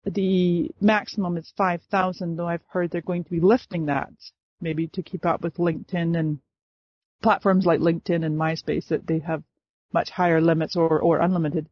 the 0.04 0.70
maximum 0.80 1.36
is 1.36 1.52
5,000, 1.56 2.36
though 2.36 2.46
I've 2.46 2.62
heard 2.68 2.90
they're 2.90 3.00
going 3.00 3.24
to 3.24 3.30
be 3.30 3.40
lifting 3.40 3.86
that, 3.86 4.12
maybe 4.60 4.86
to 4.88 5.02
keep 5.02 5.26
up 5.26 5.42
with 5.42 5.56
LinkedIn 5.56 6.16
and 6.16 6.38
platforms 7.20 7.66
like 7.66 7.80
LinkedIn 7.80 8.24
and 8.24 8.38
MySpace 8.38 8.86
that 8.88 9.08
they 9.08 9.18
have 9.18 9.42
much 9.92 10.10
higher 10.10 10.40
limits 10.40 10.76
or, 10.76 11.00
or 11.00 11.18
unlimited. 11.18 11.68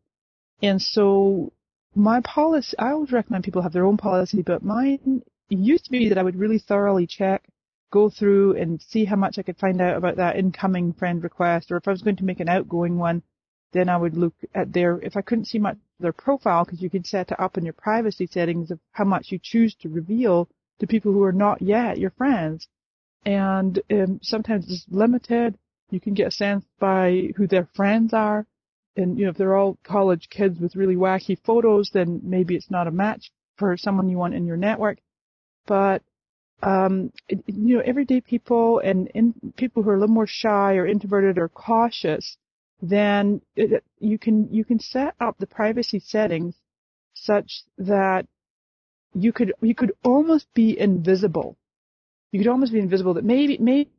And 0.60 0.82
so 0.82 1.52
my 1.94 2.20
policy, 2.22 2.76
I 2.76 2.90
always 2.90 3.12
recommend 3.12 3.44
people 3.44 3.62
have 3.62 3.72
their 3.72 3.86
own 3.86 3.98
policy, 3.98 4.42
but 4.42 4.64
mine 4.64 5.22
used 5.48 5.84
to 5.84 5.92
be 5.92 6.08
that 6.08 6.18
I 6.18 6.24
would 6.24 6.36
really 6.36 6.58
thoroughly 6.58 7.06
check, 7.06 7.44
go 7.92 8.10
through 8.10 8.56
and 8.56 8.82
see 8.82 9.04
how 9.04 9.16
much 9.16 9.38
I 9.38 9.42
could 9.42 9.58
find 9.58 9.80
out 9.80 9.96
about 9.96 10.16
that 10.16 10.36
incoming 10.36 10.92
friend 10.92 11.22
request, 11.22 11.70
or 11.70 11.76
if 11.76 11.86
I 11.86 11.92
was 11.92 12.02
going 12.02 12.16
to 12.16 12.24
make 12.24 12.40
an 12.40 12.48
outgoing 12.48 12.98
one, 12.98 13.22
then 13.72 13.88
I 13.88 13.96
would 13.96 14.16
look 14.16 14.34
at 14.54 14.72
their, 14.72 15.00
if 15.00 15.16
I 15.16 15.22
couldn't 15.22 15.44
see 15.44 15.60
much 15.60 15.78
their 15.98 16.12
profile, 16.12 16.64
because 16.64 16.82
you 16.82 16.90
can 16.90 17.04
set 17.04 17.30
it 17.30 17.40
up 17.40 17.56
in 17.56 17.64
your 17.64 17.72
privacy 17.72 18.26
settings 18.26 18.70
of 18.70 18.78
how 18.92 19.04
much 19.04 19.30
you 19.30 19.38
choose 19.42 19.74
to 19.76 19.88
reveal 19.88 20.48
to 20.78 20.86
people 20.86 21.12
who 21.12 21.22
are 21.22 21.32
not 21.32 21.62
yet 21.62 21.98
your 21.98 22.10
friends. 22.10 22.68
And 23.24 23.80
um, 23.90 24.20
sometimes 24.22 24.70
it's 24.70 24.86
limited. 24.88 25.58
You 25.90 26.00
can 26.00 26.14
get 26.14 26.28
a 26.28 26.30
sense 26.32 26.64
by 26.78 27.30
who 27.36 27.46
their 27.46 27.68
friends 27.74 28.12
are. 28.12 28.46
And, 28.96 29.18
you 29.18 29.24
know, 29.24 29.30
if 29.30 29.36
they're 29.36 29.56
all 29.56 29.78
college 29.84 30.28
kids 30.30 30.58
with 30.60 30.76
really 30.76 30.96
wacky 30.96 31.38
photos, 31.44 31.90
then 31.92 32.20
maybe 32.22 32.54
it's 32.56 32.70
not 32.70 32.86
a 32.86 32.90
match 32.90 33.30
for 33.58 33.76
someone 33.76 34.08
you 34.08 34.16
want 34.16 34.34
in 34.34 34.46
your 34.46 34.56
network. 34.56 34.98
But, 35.66 36.02
um, 36.62 37.12
you 37.28 37.76
know, 37.76 37.82
everyday 37.84 38.20
people 38.20 38.78
and 38.78 39.08
in, 39.14 39.34
people 39.56 39.82
who 39.82 39.90
are 39.90 39.96
a 39.96 40.00
little 40.00 40.14
more 40.14 40.26
shy 40.26 40.76
or 40.76 40.86
introverted 40.86 41.36
or 41.38 41.48
cautious, 41.48 42.36
then 42.82 43.40
it, 43.54 43.82
you 43.98 44.18
can 44.18 44.52
you 44.52 44.64
can 44.64 44.78
set 44.78 45.14
up 45.20 45.38
the 45.38 45.46
privacy 45.46 45.98
settings 45.98 46.54
such 47.14 47.62
that 47.78 48.26
you 49.14 49.32
could 49.32 49.54
you 49.62 49.74
could 49.74 49.92
almost 50.04 50.52
be 50.54 50.78
invisible. 50.78 51.56
You 52.32 52.40
could 52.40 52.48
almost 52.48 52.72
be 52.72 52.78
invisible. 52.80 53.14
That 53.14 53.24
maybe 53.24 53.56
maybe 53.58 53.90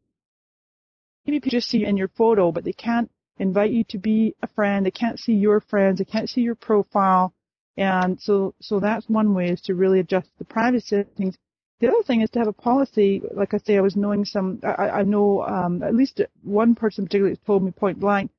maybe 1.26 1.40
people 1.40 1.52
just 1.52 1.70
see 1.70 1.80
you 1.80 1.88
in 1.88 1.98
your 1.98 2.10
photo, 2.10 2.52
but 2.52 2.64
they 2.64 2.74
can't 2.74 3.10
invite 3.40 3.72
you 3.72 3.84
to 3.86 3.98
be 3.98 4.36
a 4.44 4.48
friend. 4.48 4.86
They 4.86 4.92
can't 4.92 5.20
see 5.20 5.34
your 5.34 5.60
friends. 5.60 5.98
They 5.98 6.06
can't 6.06 6.30
see 6.30 6.42
your 6.42 6.56
profile. 6.56 7.34
And 7.78 8.20
so 8.22 8.54
so 8.62 8.80
that's 8.80 9.10
one 9.10 9.34
way 9.34 9.50
is 9.50 9.62
to 9.62 9.76
really 9.76 10.00
adjust 10.00 10.30
the 10.38 10.46
privacy 10.46 10.88
settings. 10.88 11.36
The 11.80 11.88
other 11.88 12.04
thing 12.04 12.22
is 12.22 12.30
to 12.32 12.40
have 12.40 12.48
a 12.48 12.54
policy. 12.54 13.22
Like 13.34 13.54
I 13.54 13.58
say, 13.58 13.78
I 13.78 13.82
was 13.82 13.96
knowing 13.96 14.26
some. 14.26 14.60
I, 14.64 14.90
I 14.90 15.04
know 15.04 15.44
um, 15.44 15.82
at 15.82 15.96
least 15.96 16.22
one 16.44 16.76
person 16.76 17.06
particularly 17.06 17.38
told 17.46 17.64
me 17.64 17.72
point 17.72 18.00
blank 18.00 18.32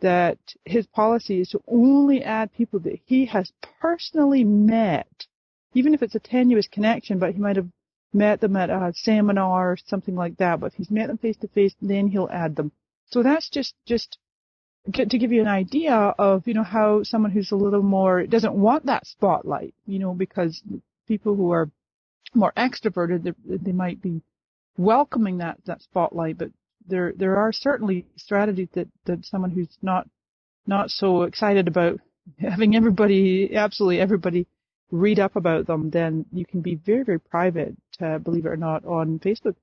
that 0.00 0.38
his 0.64 0.86
policy 0.86 1.40
is 1.40 1.50
to 1.50 1.62
only 1.66 2.22
add 2.22 2.52
people 2.52 2.80
that 2.80 3.00
he 3.06 3.26
has 3.26 3.52
personally 3.80 4.44
met, 4.44 5.26
even 5.74 5.94
if 5.94 6.02
it's 6.02 6.14
a 6.14 6.20
tenuous 6.20 6.68
connection, 6.68 7.18
but 7.18 7.32
he 7.32 7.40
might 7.40 7.56
have 7.56 7.68
met 8.12 8.40
them 8.40 8.56
at 8.56 8.70
a 8.70 8.92
seminar 8.94 9.72
or 9.72 9.76
something 9.86 10.14
like 10.14 10.36
that. 10.38 10.60
But 10.60 10.72
if 10.72 10.74
he's 10.74 10.90
met 10.90 11.08
them 11.08 11.18
face 11.18 11.36
to 11.38 11.48
face, 11.48 11.74
then 11.80 12.08
he'll 12.08 12.30
add 12.32 12.56
them. 12.56 12.72
So 13.10 13.22
that's 13.22 13.48
just 13.48 13.74
just 13.86 14.18
to 14.92 15.18
give 15.18 15.32
you 15.32 15.40
an 15.40 15.48
idea 15.48 15.94
of 15.94 16.46
you 16.46 16.54
know 16.54 16.62
how 16.62 17.02
someone 17.02 17.32
who's 17.32 17.52
a 17.52 17.56
little 17.56 17.82
more 17.82 18.26
doesn't 18.26 18.54
want 18.54 18.86
that 18.86 19.06
spotlight, 19.06 19.74
you 19.86 19.98
know, 19.98 20.14
because 20.14 20.62
people 21.08 21.34
who 21.34 21.52
are 21.52 21.70
more 22.34 22.52
extroverted 22.56 23.22
they, 23.24 23.56
they 23.56 23.72
might 23.72 24.00
be 24.02 24.22
welcoming 24.76 25.38
that 25.38 25.58
that 25.66 25.82
spotlight, 25.82 26.38
but 26.38 26.50
there 26.88 27.12
there 27.16 27.36
are 27.36 27.52
certainly 27.52 28.06
strategies 28.16 28.68
that 28.74 28.88
that 29.04 29.24
someone 29.24 29.50
who's 29.50 29.76
not 29.82 30.08
not 30.66 30.90
so 30.90 31.22
excited 31.22 31.68
about 31.68 32.00
having 32.38 32.76
everybody 32.76 33.54
absolutely 33.54 34.00
everybody 34.00 34.46
read 34.90 35.18
up 35.18 35.36
about 35.36 35.66
them, 35.66 35.90
then 35.90 36.24
you 36.32 36.46
can 36.46 36.60
be 36.60 36.76
very 36.76 37.04
very 37.04 37.20
private, 37.20 37.76
uh, 38.00 38.18
believe 38.18 38.46
it 38.46 38.50
or 38.50 38.56
not, 38.56 38.84
on 38.84 39.18
Facebook. 39.18 39.56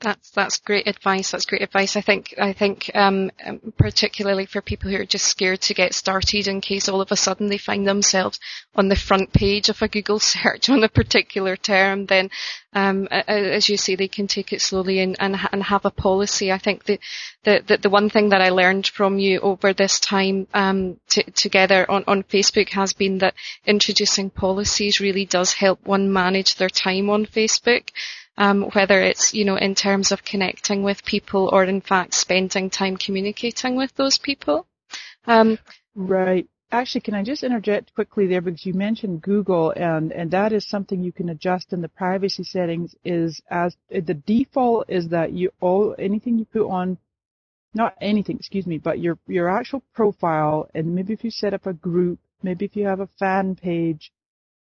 That's 0.00 0.30
that's 0.30 0.58
great 0.58 0.86
advice. 0.86 1.30
That's 1.30 1.46
great 1.46 1.62
advice. 1.62 1.96
I 1.96 2.00
think 2.00 2.34
I 2.38 2.52
think 2.52 2.90
um, 2.94 3.30
um, 3.44 3.72
particularly 3.78 4.44
for 4.44 4.60
people 4.60 4.90
who 4.90 4.96
are 4.96 5.06
just 5.06 5.24
scared 5.24 5.62
to 5.62 5.74
get 5.74 5.94
started 5.94 6.46
in 6.46 6.60
case 6.60 6.88
all 6.88 7.00
of 7.00 7.10
a 7.10 7.16
sudden 7.16 7.46
they 7.46 7.58
find 7.58 7.86
themselves 7.86 8.38
on 8.74 8.88
the 8.88 8.96
front 8.96 9.32
page 9.32 9.68
of 9.68 9.80
a 9.80 9.88
Google 9.88 10.18
search 10.34 10.68
on 10.68 10.84
a 10.84 10.88
particular 10.88 11.56
term, 11.56 12.06
then 12.06 12.30
um, 12.74 13.06
as 13.06 13.68
you 13.68 13.76
say, 13.76 13.94
they 13.94 14.08
can 14.08 14.26
take 14.26 14.52
it 14.52 14.60
slowly 14.60 14.98
and, 14.98 15.16
and, 15.20 15.36
and 15.52 15.62
have 15.62 15.84
a 15.84 15.90
policy. 15.90 16.50
I 16.50 16.58
think 16.58 16.84
the, 16.84 16.98
the, 17.44 17.78
the, 17.80 17.88
one 17.88 18.10
thing 18.10 18.30
that 18.30 18.40
I 18.40 18.48
learned 18.48 18.88
from 18.88 19.20
you 19.20 19.38
over 19.40 19.72
this 19.72 20.00
time 20.00 20.48
um, 20.52 20.98
t- 21.08 21.22
together 21.22 21.88
on, 21.88 22.02
on 22.08 22.24
Facebook 22.24 22.70
has 22.70 22.92
been 22.92 23.18
that 23.18 23.34
introducing 23.64 24.28
policies 24.28 24.98
really 24.98 25.24
does 25.24 25.52
help 25.52 25.86
one 25.86 26.12
manage 26.12 26.56
their 26.56 26.68
time 26.68 27.10
on 27.10 27.26
Facebook 27.26 27.90
um, 28.36 28.62
whether 28.72 29.00
it's, 29.00 29.34
you 29.34 29.44
know, 29.44 29.56
in 29.56 29.74
terms 29.74 30.12
of 30.12 30.24
connecting 30.24 30.82
with 30.82 31.04
people 31.04 31.50
or 31.52 31.64
in 31.64 31.80
fact 31.80 32.14
spending 32.14 32.70
time 32.70 32.96
communicating 32.96 33.76
with 33.76 33.94
those 33.94 34.18
people. 34.18 34.66
Um, 35.26 35.58
right. 35.94 36.46
Actually, 36.72 37.02
can 37.02 37.14
I 37.14 37.22
just 37.22 37.44
interject 37.44 37.94
quickly 37.94 38.26
there 38.26 38.40
because 38.40 38.66
you 38.66 38.74
mentioned 38.74 39.22
Google 39.22 39.70
and, 39.70 40.10
and 40.10 40.30
that 40.32 40.52
is 40.52 40.68
something 40.68 41.02
you 41.02 41.12
can 41.12 41.28
adjust 41.28 41.72
in 41.72 41.82
the 41.82 41.88
privacy 41.88 42.42
settings 42.42 42.96
is 43.04 43.40
as 43.48 43.76
the 43.90 44.14
default 44.14 44.90
is 44.90 45.08
that 45.10 45.32
you 45.32 45.50
all, 45.60 45.94
anything 45.98 46.38
you 46.38 46.44
put 46.46 46.68
on 46.68 46.98
not 47.74 47.94
anything, 48.00 48.36
excuse 48.36 48.66
me, 48.66 48.78
but 48.78 49.00
your 49.00 49.18
your 49.26 49.48
actual 49.48 49.82
profile 49.94 50.68
and 50.74 50.94
maybe 50.94 51.12
if 51.12 51.24
you 51.24 51.30
set 51.30 51.54
up 51.54 51.66
a 51.66 51.72
group, 51.72 52.20
maybe 52.42 52.64
if 52.64 52.76
you 52.76 52.86
have 52.86 53.00
a 53.00 53.08
fan 53.18 53.56
page, 53.56 54.12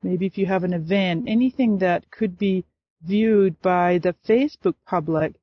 maybe 0.03 0.27
if 0.27 0.39
you 0.39 0.47
have 0.47 0.65
an 0.65 0.73
event, 0.73 1.25
anything 1.29 1.79
that 1.79 2.11
could 2.11 2.39
be 2.39 2.65
viewed 3.05 3.61
by 3.63 3.99
the 3.99 4.15
Facebook 4.27 4.75
public 4.87 5.35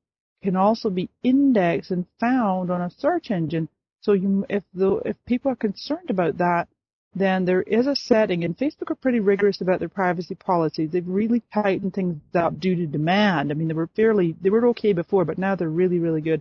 can 0.42 0.56
also 0.56 0.90
be 0.90 1.10
indexed 1.22 1.90
and 1.90 2.06
found 2.18 2.70
on 2.70 2.80
a 2.80 2.90
search 2.90 3.30
engine. 3.30 3.68
So 4.00 4.12
you, 4.12 4.46
if 4.48 4.64
the, 4.72 4.96
if 5.04 5.16
people 5.26 5.52
are 5.52 5.56
concerned 5.56 6.10
about 6.10 6.38
that, 6.38 6.68
then 7.14 7.44
there 7.44 7.62
is 7.62 7.86
a 7.86 7.96
setting, 7.96 8.44
and 8.44 8.56
Facebook 8.56 8.90
are 8.90 8.94
pretty 8.94 9.18
rigorous 9.18 9.60
about 9.60 9.80
their 9.80 9.88
privacy 9.88 10.36
policies. 10.36 10.90
They've 10.90 11.06
really 11.06 11.42
tightened 11.52 11.92
things 11.92 12.20
up 12.34 12.58
due 12.60 12.76
to 12.76 12.86
demand. 12.86 13.50
I 13.50 13.54
mean, 13.54 13.68
they 13.68 13.74
were 13.74 13.88
fairly, 13.88 14.36
they 14.40 14.50
were 14.50 14.68
okay 14.68 14.92
before, 14.92 15.24
but 15.24 15.36
now 15.36 15.56
they're 15.56 15.68
really, 15.68 15.98
really 15.98 16.20
good 16.20 16.40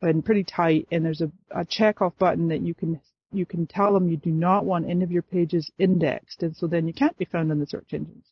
and 0.00 0.24
pretty 0.24 0.44
tight. 0.44 0.88
And 0.90 1.04
there's 1.04 1.20
a, 1.20 1.30
a 1.50 1.64
check 1.64 2.00
off 2.00 2.16
button 2.18 2.48
that 2.48 2.62
you 2.62 2.74
can, 2.74 3.00
you 3.32 3.44
can 3.44 3.66
tell 3.66 3.92
them 3.92 4.08
you 4.08 4.16
do 4.16 4.30
not 4.30 4.64
want 4.64 4.88
any 4.88 5.04
of 5.04 5.12
your 5.12 5.22
pages 5.22 5.70
indexed, 5.78 6.42
and 6.42 6.56
so 6.56 6.66
then 6.66 6.86
you 6.86 6.94
can't 6.94 7.18
be 7.18 7.26
found 7.26 7.52
in 7.52 7.60
the 7.60 7.66
search 7.66 7.92
engines. 7.92 8.24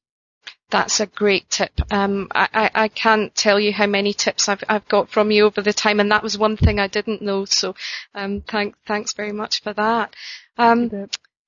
That's 0.71 1.01
a 1.01 1.07
great 1.07 1.51
tip. 1.51 1.73
Um, 1.91 2.29
I, 2.33 2.71
I, 2.75 2.89
can't 2.89 3.35
tell 3.35 3.59
you 3.59 3.73
how 3.73 3.87
many 3.87 4.13
tips 4.13 4.49
I've, 4.49 4.63
I've 4.69 4.87
got 4.87 5.11
from 5.11 5.31
you 5.31 5.47
over 5.47 5.63
the 5.63 5.73
time, 5.73 5.99
and 5.99 6.11
that 6.13 6.23
was 6.23 6.39
one 6.39 6.57
thing 6.57 6.79
I 6.79 6.87
didn't 6.87 7.23
know. 7.23 7.45
So, 7.45 7.75
um, 8.15 8.43
thank, 8.43 8.77
thanks 8.87 9.13
very 9.13 9.33
much 9.33 9.63
for 9.63 9.73
that. 9.73 10.15
Um, 10.57 10.89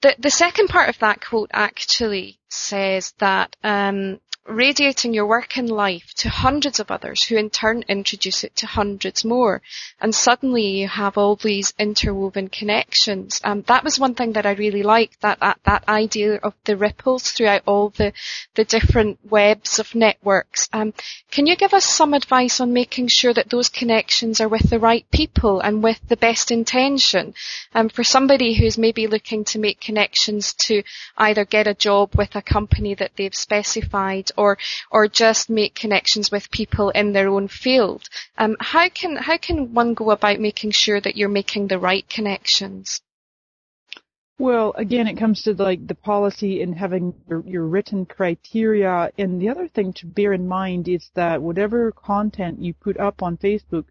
the, 0.01 0.17
the 0.19 0.31
second 0.31 0.69
part 0.69 0.89
of 0.89 0.99
that 0.99 1.25
quote 1.25 1.51
actually 1.53 2.39
says 2.49 3.15
that 3.19 3.55
um, 3.63 4.21
radiating 4.49 5.15
your 5.15 5.27
work 5.27 5.57
and 5.57 5.71
life 5.71 6.13
to 6.17 6.29
hundreds 6.29 6.81
of 6.81 6.91
others 6.91 7.23
who 7.25 7.37
in 7.37 7.49
turn 7.49 7.85
introduce 7.89 8.43
it 8.43 8.55
to 8.57 8.67
hundreds 8.67 9.25
more. 9.25 9.63
And 10.01 10.13
suddenly 10.13 10.67
you 10.67 10.89
have 10.89 11.17
all 11.17 11.37
these 11.37 11.73
interwoven 11.79 12.49
connections. 12.49 13.41
Um, 13.45 13.63
that 13.69 13.85
was 13.85 14.01
one 14.01 14.15
thing 14.15 14.33
that 14.33 14.45
I 14.45 14.53
really 14.53 14.83
liked, 14.83 15.21
that, 15.21 15.39
that, 15.41 15.61
that 15.65 15.89
idea 15.89 16.37
of 16.37 16.55
the 16.65 16.77
ripples 16.77 17.31
throughout 17.31 17.63
all 17.67 17.91
the, 17.91 18.13
the 18.55 18.65
different 18.65 19.19
webs 19.31 19.79
of 19.79 19.95
networks. 19.95 20.69
Um, 20.73 20.93
can 21.31 21.47
you 21.47 21.55
give 21.57 21.73
us 21.73 21.85
some 21.85 22.13
advice 22.13 22.61
on 22.61 22.73
making 22.73 23.09
sure 23.09 23.33
that 23.33 23.51
those 23.51 23.69
connections 23.69 24.41
are 24.41 24.49
with 24.49 24.71
the 24.71 24.81
right 24.81 25.07
people 25.13 25.61
and 25.61 25.83
with 25.83 26.01
the 26.09 26.17
best 26.17 26.51
intention? 26.51 27.35
Um, 27.75 27.89
for 27.89 28.03
somebody 28.03 28.55
who's 28.55 28.77
maybe 28.77 29.07
looking 29.07 29.45
to 29.47 29.61
make 29.61 29.81
connections 29.81 30.55
to 30.67 30.83
either 31.17 31.45
get 31.45 31.69
a 31.69 31.75
job 31.75 32.17
with 32.17 32.35
a 32.35 32.43
company 32.43 32.95
that 32.95 33.13
they've 33.17 33.35
specified 33.35 34.32
or 34.37 34.59
or 34.91 35.09
just 35.09 35.51
make 35.51 35.75
connections 35.75 36.31
with 36.31 36.51
people 36.51 36.91
in 36.91 37.13
their 37.13 37.29
own 37.29 37.49
field. 37.49 38.09
Um, 38.39 38.57
how 38.61 38.89
can 38.89 39.17
how 39.17 39.37
can 39.37 39.75
one 39.75 39.95
go 39.95 40.11
about 40.11 40.41
making 40.41 40.73
sure 40.73 41.01
that 41.01 41.17
you're 41.17 41.29
making 41.29 41.69
the 41.69 41.79
right 41.79 42.09
connections? 42.09 43.01
Well, 44.39 44.73
again, 44.77 45.07
it 45.07 45.19
comes 45.19 45.43
to 45.43 45.55
like 45.55 45.87
the 45.87 45.95
policy 45.95 46.63
and 46.63 46.75
having 46.75 47.15
your, 47.29 47.45
your, 47.47 47.65
written 47.65 48.07
criteria. 48.07 49.13
And 49.17 49.41
the 49.41 49.49
other 49.51 49.69
thing 49.69 49.93
to 49.95 50.07
bear 50.07 50.33
in 50.33 50.49
mind 50.49 50.89
is 50.89 51.11
that 51.15 51.41
whatever 51.41 51.93
content 51.93 52.61
you 52.61 52.75
put 52.75 52.97
up 52.99 53.23
on 53.23 53.37
Facebook, 53.37 53.85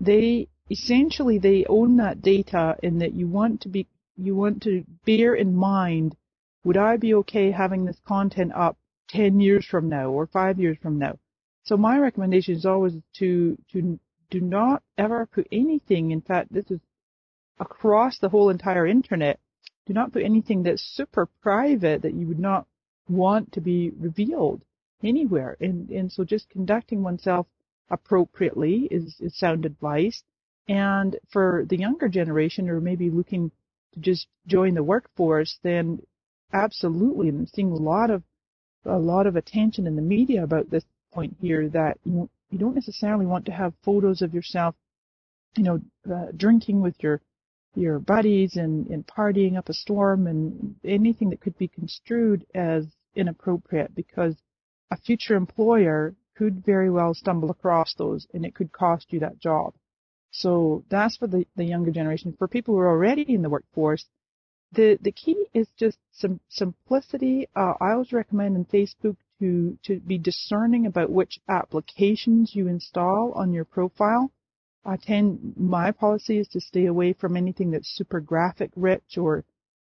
they 0.00 0.48
essentially 0.70 1.38
they 1.38 1.64
own 1.68 1.96
that 1.98 2.22
data 2.22 2.76
and 2.82 3.00
that 3.00 3.12
you 3.12 3.28
want 3.28 3.60
to 3.60 3.68
be 3.68 3.86
you 4.16 4.34
want 4.34 4.62
to 4.62 4.84
bear 5.04 5.34
in 5.34 5.54
mind 5.54 6.16
would 6.64 6.76
I 6.76 6.96
be 6.96 7.14
okay 7.14 7.50
having 7.50 7.84
this 7.84 8.00
content 8.06 8.52
up 8.54 8.76
10 9.10 9.40
years 9.40 9.66
from 9.66 9.88
now 9.88 10.10
or 10.10 10.26
5 10.26 10.58
years 10.58 10.76
from 10.82 10.98
now? 10.98 11.18
So 11.64 11.76
my 11.76 11.98
recommendation 11.98 12.54
is 12.54 12.66
always 12.66 12.94
to, 13.18 13.56
to 13.72 13.98
do 14.30 14.40
not 14.40 14.82
ever 14.98 15.26
put 15.26 15.46
anything, 15.50 16.10
in 16.10 16.20
fact, 16.20 16.52
this 16.52 16.70
is 16.70 16.80
across 17.58 18.18
the 18.18 18.28
whole 18.28 18.50
entire 18.50 18.86
internet, 18.86 19.38
do 19.86 19.92
not 19.92 20.12
put 20.12 20.22
anything 20.22 20.62
that's 20.62 20.82
super 20.82 21.26
private 21.42 22.02
that 22.02 22.14
you 22.14 22.26
would 22.26 22.38
not 22.38 22.66
want 23.08 23.52
to 23.52 23.60
be 23.60 23.90
revealed 23.98 24.62
anywhere. 25.02 25.56
And, 25.60 25.90
and 25.90 26.10
so 26.10 26.24
just 26.24 26.48
conducting 26.50 27.02
oneself 27.02 27.46
appropriately 27.90 28.88
is, 28.90 29.16
is 29.20 29.36
sound 29.38 29.66
advice. 29.66 30.22
And 30.68 31.16
for 31.30 31.64
the 31.68 31.78
younger 31.78 32.08
generation 32.08 32.70
or 32.70 32.80
maybe 32.80 33.10
looking 33.10 33.50
to 33.92 34.00
just 34.00 34.26
join 34.46 34.74
the 34.74 34.82
workforce, 34.82 35.58
then 35.62 36.00
absolutely, 36.52 37.28
I'm 37.28 37.46
seeing 37.46 37.70
a 37.70 37.76
lot 37.76 38.10
of 38.10 38.22
a 38.84 38.98
lot 38.98 39.26
of 39.26 39.36
attention 39.36 39.86
in 39.86 39.96
the 39.96 40.02
media 40.02 40.42
about 40.42 40.70
this 40.70 40.84
point 41.12 41.36
here 41.40 41.68
that 41.68 41.98
you 42.04 42.28
you 42.50 42.58
don't 42.58 42.74
necessarily 42.74 43.26
want 43.26 43.46
to 43.46 43.52
have 43.52 43.72
photos 43.82 44.22
of 44.22 44.32
yourself, 44.32 44.74
you 45.56 45.64
know, 45.64 45.80
uh, 46.12 46.26
drinking 46.36 46.80
with 46.80 46.94
your 47.02 47.20
your 47.74 47.98
buddies 47.98 48.56
and, 48.56 48.86
and 48.88 49.06
partying 49.06 49.56
up 49.56 49.68
a 49.68 49.74
storm 49.74 50.26
and 50.26 50.76
anything 50.84 51.30
that 51.30 51.40
could 51.40 51.58
be 51.58 51.68
construed 51.68 52.46
as 52.54 52.86
inappropriate 53.16 53.94
because 53.94 54.36
a 54.90 54.96
future 54.96 55.34
employer 55.34 56.14
could 56.36 56.64
very 56.64 56.90
well 56.90 57.14
stumble 57.14 57.50
across 57.50 57.94
those 57.94 58.26
and 58.32 58.44
it 58.44 58.54
could 58.54 58.72
cost 58.72 59.12
you 59.12 59.20
that 59.20 59.38
job. 59.38 59.74
So 60.30 60.84
that's 60.88 61.16
for 61.16 61.26
the, 61.26 61.46
the 61.56 61.64
younger 61.64 61.90
generation. 61.90 62.34
For 62.38 62.48
people 62.48 62.74
who 62.74 62.80
are 62.80 62.90
already 62.90 63.22
in 63.22 63.42
the 63.42 63.50
workforce, 63.50 64.04
the 64.74 64.98
the 65.00 65.12
key 65.12 65.46
is 65.54 65.68
just 65.76 65.98
some 66.12 66.40
simplicity. 66.48 67.48
Uh, 67.54 67.74
I 67.80 67.92
always 67.92 68.12
recommend 68.12 68.56
in 68.56 68.64
Facebook 68.64 69.16
to 69.40 69.78
to 69.84 70.00
be 70.00 70.18
discerning 70.18 70.86
about 70.86 71.10
which 71.10 71.40
applications 71.48 72.54
you 72.54 72.68
install 72.68 73.32
on 73.32 73.52
your 73.52 73.64
profile. 73.64 74.32
I 74.84 74.96
tend 74.96 75.54
my 75.56 75.92
policy 75.92 76.38
is 76.38 76.48
to 76.48 76.60
stay 76.60 76.86
away 76.86 77.14
from 77.14 77.36
anything 77.36 77.70
that's 77.70 77.88
super 77.88 78.20
graphic 78.20 78.70
rich 78.76 79.16
or 79.16 79.44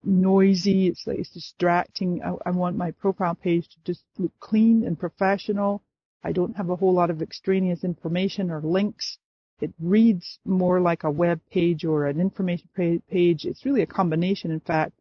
noisy. 0.05 0.87
It's 0.87 1.07
like 1.07 1.19
it's 1.19 1.33
distracting. 1.33 2.23
I, 2.23 2.35
I 2.49 2.51
want 2.53 2.77
my 2.77 2.93
profile 2.93 3.35
page 3.35 3.69
to 3.69 3.77
just 3.85 4.05
look 4.19 4.33
clean 4.39 4.85
and 4.85 4.99
professional. 4.99 5.83
I 6.23 6.33
don't 6.33 6.57
have 6.57 6.71
a 6.71 6.77
whole 6.77 6.95
lot 6.95 7.11
of 7.11 7.23
extraneous 7.23 7.85
information 7.85 8.51
or 8.51 8.61
links 8.61 9.19
it 9.61 9.73
reads 9.81 10.39
more 10.45 10.81
like 10.81 11.05
a 11.05 11.11
web 11.11 11.41
page 11.51 11.85
or 11.85 12.07
an 12.07 12.21
information 12.21 12.69
page. 12.77 13.45
It's 13.45 13.65
really 13.65 13.83
a 13.83 13.87
combination, 13.87 14.51
in 14.51 14.61
fact, 14.61 14.93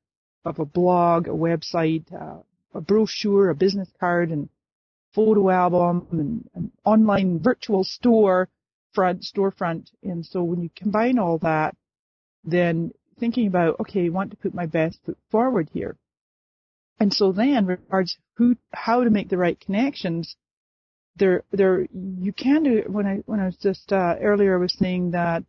of 0.46 0.60
a 0.60 0.66
blog, 0.66 1.28
a 1.28 1.32
website, 1.32 2.12
uh, 2.14 2.42
a 2.74 2.82
brochure, 2.82 3.50
a 3.50 3.56
business 3.56 3.90
card, 4.00 4.32
and 4.32 4.50
photo 5.14 5.50
album, 5.50 6.08
and 6.12 6.50
an 6.56 6.72
online 6.86 7.40
virtual 7.40 7.84
store 7.84 8.50
front 8.94 9.22
storefront. 9.22 9.90
And 10.04 10.26
so 10.26 10.44
when 10.44 10.62
you 10.62 10.70
combine 10.76 11.20
all 11.20 11.38
that, 11.40 11.76
then 12.44 12.92
thinking 13.20 13.48
about 13.48 13.80
okay, 13.82 14.06
I 14.06 14.10
want 14.10 14.32
to 14.32 14.38
put 14.38 14.54
my 14.54 14.66
best 14.66 15.00
foot 15.06 15.18
forward 15.32 15.70
here. 15.74 15.98
And 17.00 17.14
so 17.14 17.34
then 17.34 17.66
regards 17.66 18.18
who, 18.36 18.56
how 18.74 19.04
to 19.04 19.10
make 19.10 19.30
the 19.30 19.38
right 19.38 19.60
connections, 19.60 20.38
there 21.18 21.44
there 21.52 21.88
you 21.94 22.34
can 22.34 22.64
do 22.64 22.84
when 22.88 23.06
I 23.06 23.16
when 23.26 23.40
I 23.40 23.46
was 23.46 23.58
just 23.58 23.92
uh, 23.92 24.16
earlier 24.22 24.56
I 24.56 24.60
was 24.60 24.74
saying 24.78 25.12
that 25.12 25.44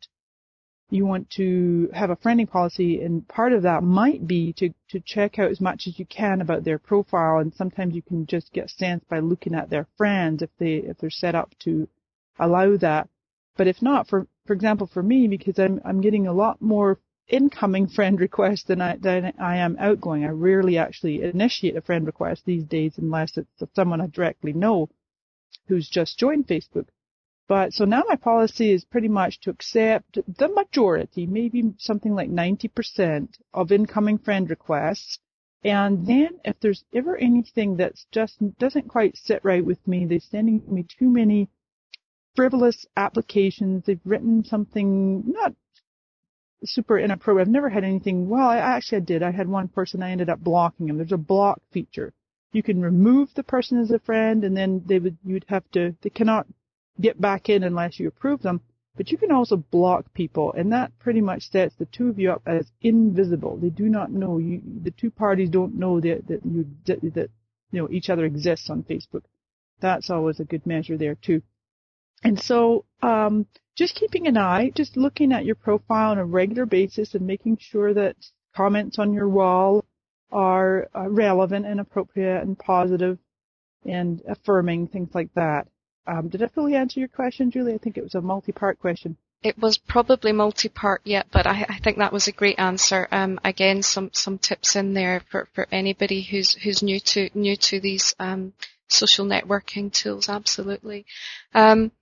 you 0.88 1.04
want 1.04 1.28
to 1.30 1.90
have 1.92 2.10
a 2.10 2.16
friending 2.16 2.48
policy 2.48 3.02
and 3.02 3.26
part 3.26 3.52
of 3.52 3.62
that 3.62 3.82
might 3.82 4.26
be 4.26 4.52
to 4.54 4.70
to 4.90 5.00
check 5.00 5.38
out 5.38 5.50
as 5.50 5.60
much 5.60 5.86
as 5.86 5.98
you 5.98 6.06
can 6.06 6.40
about 6.40 6.64
their 6.64 6.78
profile 6.78 7.38
and 7.38 7.52
sometimes 7.54 7.94
you 7.94 8.02
can 8.02 8.26
just 8.26 8.52
get 8.52 8.66
a 8.66 8.68
sense 8.68 9.04
by 9.10 9.18
looking 9.18 9.54
at 9.54 9.68
their 9.68 9.88
friends 9.96 10.42
if 10.42 10.50
they 10.58 10.74
if 10.76 10.98
they're 10.98 11.10
set 11.10 11.34
up 11.34 11.52
to 11.58 11.88
allow 12.38 12.76
that. 12.76 13.08
But 13.56 13.66
if 13.66 13.82
not 13.82 14.08
for 14.08 14.28
for 14.46 14.52
example 14.52 14.86
for 14.86 15.02
me 15.02 15.26
because 15.26 15.58
I'm 15.58 15.80
I'm 15.84 16.00
getting 16.00 16.28
a 16.28 16.32
lot 16.32 16.62
more 16.62 17.00
incoming 17.28 17.88
friend 17.96 18.20
requests 18.20 18.64
than 18.64 18.80
I 18.80 18.96
than 18.96 19.32
I 19.40 19.56
am 19.56 19.76
outgoing. 19.80 20.24
I 20.24 20.28
rarely 20.28 20.78
actually 20.78 21.22
initiate 21.22 21.76
a 21.76 21.80
friend 21.80 22.06
request 22.06 22.42
these 22.44 22.62
days 22.62 22.92
unless 22.98 23.36
it's 23.36 23.74
someone 23.74 24.00
I 24.00 24.06
directly 24.06 24.52
know 24.52 24.88
who's 25.68 25.88
just 25.88 26.18
joined 26.18 26.46
Facebook. 26.46 26.88
But 27.48 27.72
so 27.72 27.84
now 27.84 28.02
my 28.08 28.16
policy 28.16 28.72
is 28.72 28.84
pretty 28.84 29.08
much 29.08 29.40
to 29.40 29.50
accept 29.50 30.18
the 30.26 30.48
majority, 30.48 31.26
maybe 31.26 31.74
something 31.78 32.14
like 32.14 32.28
90% 32.28 33.38
of 33.54 33.70
incoming 33.70 34.18
friend 34.18 34.50
requests. 34.50 35.20
And 35.62 36.06
then 36.06 36.40
if 36.44 36.58
there's 36.60 36.84
ever 36.92 37.16
anything 37.16 37.76
that's 37.76 38.06
just 38.10 38.38
doesn't 38.58 38.88
quite 38.88 39.16
sit 39.16 39.44
right 39.44 39.64
with 39.64 39.86
me, 39.86 40.06
they're 40.06 40.18
sending 40.18 40.62
me 40.66 40.84
too 40.84 41.08
many 41.08 41.48
frivolous 42.34 42.84
applications. 42.96 43.84
They've 43.84 44.00
written 44.04 44.44
something 44.44 45.22
not 45.26 45.54
super 46.64 46.98
inappropriate. 46.98 47.46
I've 47.46 47.52
never 47.52 47.68
had 47.68 47.84
anything. 47.84 48.28
Well, 48.28 48.48
I 48.48 48.58
actually 48.58 48.98
I 48.98 49.00
did. 49.02 49.22
I 49.22 49.30
had 49.30 49.48
one 49.48 49.68
person. 49.68 50.02
I 50.02 50.10
ended 50.10 50.30
up 50.30 50.40
blocking 50.40 50.88
him. 50.88 50.96
There's 50.96 51.12
a 51.12 51.16
block 51.16 51.60
feature 51.70 52.12
you 52.52 52.62
can 52.62 52.80
remove 52.80 53.34
the 53.34 53.42
person 53.42 53.78
as 53.78 53.90
a 53.90 53.98
friend 53.98 54.44
and 54.44 54.56
then 54.56 54.82
they 54.86 54.98
would 54.98 55.16
you'd 55.24 55.44
have 55.48 55.68
to 55.72 55.94
they 56.02 56.10
cannot 56.10 56.46
get 57.00 57.20
back 57.20 57.48
in 57.48 57.62
unless 57.62 58.00
you 58.00 58.08
approve 58.08 58.42
them. 58.42 58.60
But 58.96 59.10
you 59.10 59.18
can 59.18 59.30
also 59.30 59.56
block 59.56 60.14
people 60.14 60.54
and 60.56 60.72
that 60.72 60.98
pretty 60.98 61.20
much 61.20 61.50
sets 61.50 61.74
the 61.76 61.84
two 61.86 62.08
of 62.08 62.18
you 62.18 62.32
up 62.32 62.42
as 62.46 62.72
invisible. 62.80 63.58
They 63.58 63.68
do 63.68 63.88
not 63.88 64.10
know 64.10 64.38
you 64.38 64.62
the 64.82 64.90
two 64.90 65.10
parties 65.10 65.50
don't 65.50 65.74
know 65.74 66.00
that 66.00 66.26
that 66.28 66.46
you 66.46 66.66
that, 66.86 67.02
you 67.02 67.82
know 67.82 67.88
each 67.90 68.08
other 68.08 68.24
exists 68.24 68.70
on 68.70 68.84
facebook. 68.84 69.24
That's 69.80 70.08
always 70.08 70.40
a 70.40 70.44
good 70.44 70.66
measure 70.66 70.96
there 70.96 71.16
too. 71.16 71.42
And 72.24 72.40
so 72.40 72.86
um, 73.02 73.46
just 73.76 73.94
keeping 73.94 74.26
an 74.26 74.38
eye 74.38 74.70
just 74.74 74.96
looking 74.96 75.32
at 75.32 75.44
your 75.44 75.56
profile 75.56 76.12
on 76.12 76.18
a 76.18 76.24
regular 76.24 76.64
basis 76.64 77.14
and 77.14 77.26
making 77.26 77.58
sure 77.60 77.92
that 77.92 78.16
comments 78.54 78.98
on 78.98 79.12
your 79.12 79.28
wall 79.28 79.84
are 80.32 80.88
uh, 80.94 81.08
relevant 81.08 81.66
and 81.66 81.80
appropriate 81.80 82.42
and 82.42 82.58
positive 82.58 83.18
and 83.84 84.22
affirming, 84.26 84.88
things 84.88 85.10
like 85.14 85.32
that. 85.34 85.68
Um, 86.06 86.28
did 86.28 86.42
I 86.42 86.48
fully 86.48 86.74
answer 86.74 87.00
your 87.00 87.08
question, 87.08 87.50
Julie? 87.50 87.74
I 87.74 87.78
think 87.78 87.96
it 87.96 88.04
was 88.04 88.14
a 88.14 88.20
multi-part 88.20 88.78
question. 88.78 89.16
It 89.42 89.58
was 89.58 89.78
probably 89.78 90.32
multi-part 90.32 91.02
yet, 91.04 91.26
but 91.30 91.46
I, 91.46 91.66
I, 91.68 91.78
think 91.78 91.98
that 91.98 92.12
was 92.12 92.26
a 92.26 92.32
great 92.32 92.58
answer. 92.58 93.06
Um, 93.12 93.38
again, 93.44 93.82
some, 93.82 94.10
some 94.12 94.38
tips 94.38 94.76
in 94.76 94.94
there 94.94 95.22
for, 95.30 95.46
for 95.52 95.68
anybody 95.70 96.22
who's 96.22 96.54
who's 96.54 96.82
new 96.82 96.98
to 97.00 97.30
new 97.34 97.54
to 97.56 97.78
these 97.78 98.14
um, 98.18 98.54
social 98.88 99.26
networking 99.26 99.92
tools. 99.92 100.28
Absolutely. 100.28 101.06
Um, 101.54 101.92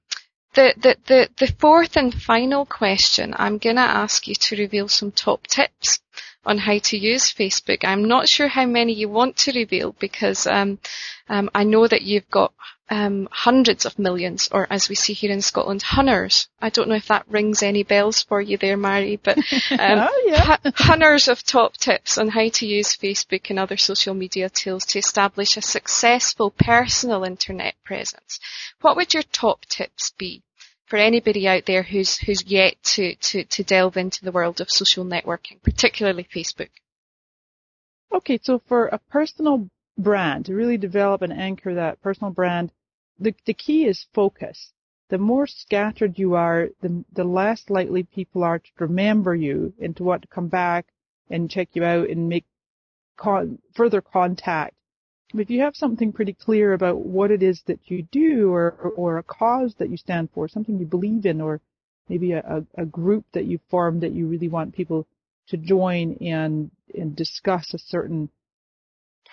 the, 0.55 0.75
the, 0.77 0.97
the, 1.07 1.29
the 1.39 1.53
fourth 1.59 1.97
and 1.97 2.15
final 2.15 2.65
question, 2.65 3.35
I'm 3.37 3.59
going 3.59 3.77
to 3.77 3.83
ask 3.83 4.27
you 4.27 4.35
to 4.35 4.57
reveal 4.57 4.89
some 4.89 5.13
top 5.13 5.47
tips 5.47 6.01
on 6.47 6.59
how 6.59 6.79
to 6.79 6.97
use 6.97 7.33
Facebook. 7.33 7.85
I'm 7.85 8.05
not 8.05 8.29
sure 8.29 8.49
how 8.49 8.67
many 8.67 8.93
you 8.93 9.09
want 9.09 9.37
to 9.39 9.53
reveal 9.53 9.95
because 9.99 10.47
um, 10.47 10.79
um, 11.29 11.51
I 11.55 11.65
know 11.65 11.87
that 11.87 12.03
you've 12.03 12.29
got 12.31 12.53
um, 12.91 13.29
hundreds 13.31 13.87
of 13.87 13.99
millions, 13.99 14.49
or 14.53 14.67
as 14.71 14.89
we 14.89 14.95
see 14.95 15.15
here 15.15 15.31
in 15.31 15.41
Scotland, 15.41 15.83
hunners. 15.83 16.49
I 16.61 16.69
don't 16.69 16.89
know 16.89 16.95
if 16.95 17.09
that 17.09 17.29
rings 17.29 17.63
any 17.63 17.83
bells 17.83 18.23
for 18.23 18.41
you 18.41 18.59
there, 18.59 18.77
Mari, 18.77 19.17
but 19.17 19.39
um, 19.71 20.09
oh, 20.09 20.23
yeah. 20.27 20.57
hunners 20.75 21.29
of 21.29 21.43
top 21.43 21.77
tips 21.77 22.19
on 22.19 22.29
how 22.29 22.49
to 22.49 22.67
use 22.67 22.97
Facebook 22.97 23.49
and 23.51 23.59
other 23.59 23.77
social 23.77 24.15
media 24.15 24.51
tools 24.51 24.85
to 24.87 24.99
establish 24.99 25.57
a 25.57 25.63
successful 25.63 26.51
personal 26.51 27.25
internet 27.25 27.75
presence. 27.85 28.39
What 28.81 28.97
would 28.97 29.15
your 29.15 29.25
top 29.25 29.65
tips 29.67 30.13
be? 30.19 30.43
For 30.87 30.99
anybody 30.99 31.49
out 31.49 31.65
there 31.65 31.83
who's 31.83 32.19
who's 32.19 32.45
yet 32.45 32.75
to, 32.83 33.15
to, 33.17 33.45
to 33.45 33.65
delve 33.65 33.97
into 33.97 34.23
the 34.23 34.31
world 34.31 34.61
of 34.61 34.71
social 34.71 35.05
networking, 35.05 35.63
particularly 35.63 36.25
Facebook. 36.25 36.69
Okay, 38.15 38.39
so 38.43 38.61
for 38.69 38.87
a 38.87 38.99
personal 38.99 39.69
brand, 39.97 40.47
to 40.47 40.55
really 40.55 40.77
develop 40.77 41.23
and 41.23 41.33
anchor 41.33 41.75
that 41.75 42.03
personal 42.03 42.33
brand, 42.33 42.73
the, 43.19 43.35
the 43.47 43.55
key 43.55 43.85
is 43.85 44.07
focus. 44.15 44.73
The 45.11 45.19
more 45.19 45.47
scattered 45.47 46.19
you 46.19 46.35
are, 46.35 46.69
the, 46.81 47.05
the 47.13 47.25
less 47.25 47.69
likely 47.69 48.03
people 48.03 48.43
are 48.43 48.59
to 48.59 48.71
remember 48.79 49.35
you 49.35 49.75
and 49.81 49.97
to 49.97 50.05
want 50.05 50.23
to 50.23 50.29
come 50.29 50.49
back 50.49 50.87
and 51.31 51.51
check 51.51 51.69
you 51.75 51.85
out 51.85 52.09
and 52.09 52.29
make 52.29 52.45
con- 53.17 53.59
further 53.75 54.01
contact. 54.01 54.75
If 55.33 55.51
you 55.51 55.61
have 55.61 55.77
something 55.77 56.13
pretty 56.13 56.33
clear 56.33 56.73
about 56.73 57.01
what 57.01 57.31
it 57.31 57.43
is 57.43 57.63
that 57.67 57.81
you 57.85 58.03
do 58.03 58.53
or, 58.53 58.71
or, 58.97 59.19
a 59.19 59.23
cause 59.23 59.75
that 59.79 59.91
you 59.91 59.97
stand 59.97 60.31
for, 60.33 60.49
something 60.49 60.79
you 60.79 60.87
believe 60.87 61.27
in, 61.27 61.41
or 61.41 61.61
maybe 62.09 62.33
a, 62.33 62.65
a 62.77 62.85
group 62.85 63.25
that 63.33 63.45
you've 63.45 63.69
formed 63.69 64.03
that 64.03 64.13
you 64.13 64.29
really 64.29 64.49
want 64.49 64.75
people 64.75 65.07
to 65.49 65.57
join 65.57 66.17
and, 66.21 66.71
and 66.97 67.17
discuss 67.17 67.75
a 67.75 67.79
certain 67.79 68.29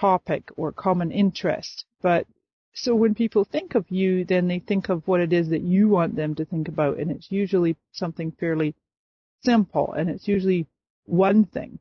topic 0.01 0.49
or 0.57 0.71
common 0.71 1.11
interest. 1.11 1.85
But 2.01 2.25
so 2.73 2.95
when 2.95 3.13
people 3.13 3.43
think 3.45 3.75
of 3.75 3.85
you, 3.89 4.25
then 4.25 4.47
they 4.47 4.59
think 4.59 4.89
of 4.89 5.07
what 5.07 5.21
it 5.21 5.31
is 5.31 5.49
that 5.49 5.61
you 5.61 5.87
want 5.87 6.15
them 6.15 6.35
to 6.35 6.45
think 6.45 6.67
about, 6.67 6.97
and 6.97 7.11
it's 7.11 7.31
usually 7.31 7.75
something 7.91 8.31
fairly 8.39 8.73
simple, 9.43 9.93
and 9.93 10.09
it's 10.09 10.27
usually 10.27 10.65
one 11.05 11.45
thing. 11.45 11.79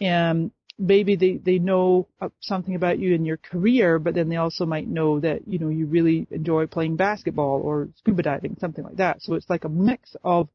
And 0.00 0.50
maybe 0.78 1.16
they, 1.16 1.36
they 1.36 1.58
know 1.58 2.08
something 2.40 2.74
about 2.74 2.98
you 2.98 3.14
in 3.14 3.24
your 3.24 3.36
career, 3.36 3.98
but 3.98 4.14
then 4.14 4.28
they 4.28 4.36
also 4.36 4.66
might 4.66 4.88
know 4.88 5.20
that, 5.20 5.46
you 5.46 5.58
know, 5.58 5.68
you 5.68 5.86
really 5.86 6.26
enjoy 6.30 6.66
playing 6.66 6.96
basketball 6.96 7.60
or 7.62 7.88
scuba 7.98 8.22
diving, 8.22 8.56
something 8.60 8.84
like 8.84 8.96
that. 8.96 9.22
So 9.22 9.34
it's 9.34 9.48
like 9.48 9.64
a 9.64 9.68
mix 9.68 10.16
of 10.24 10.48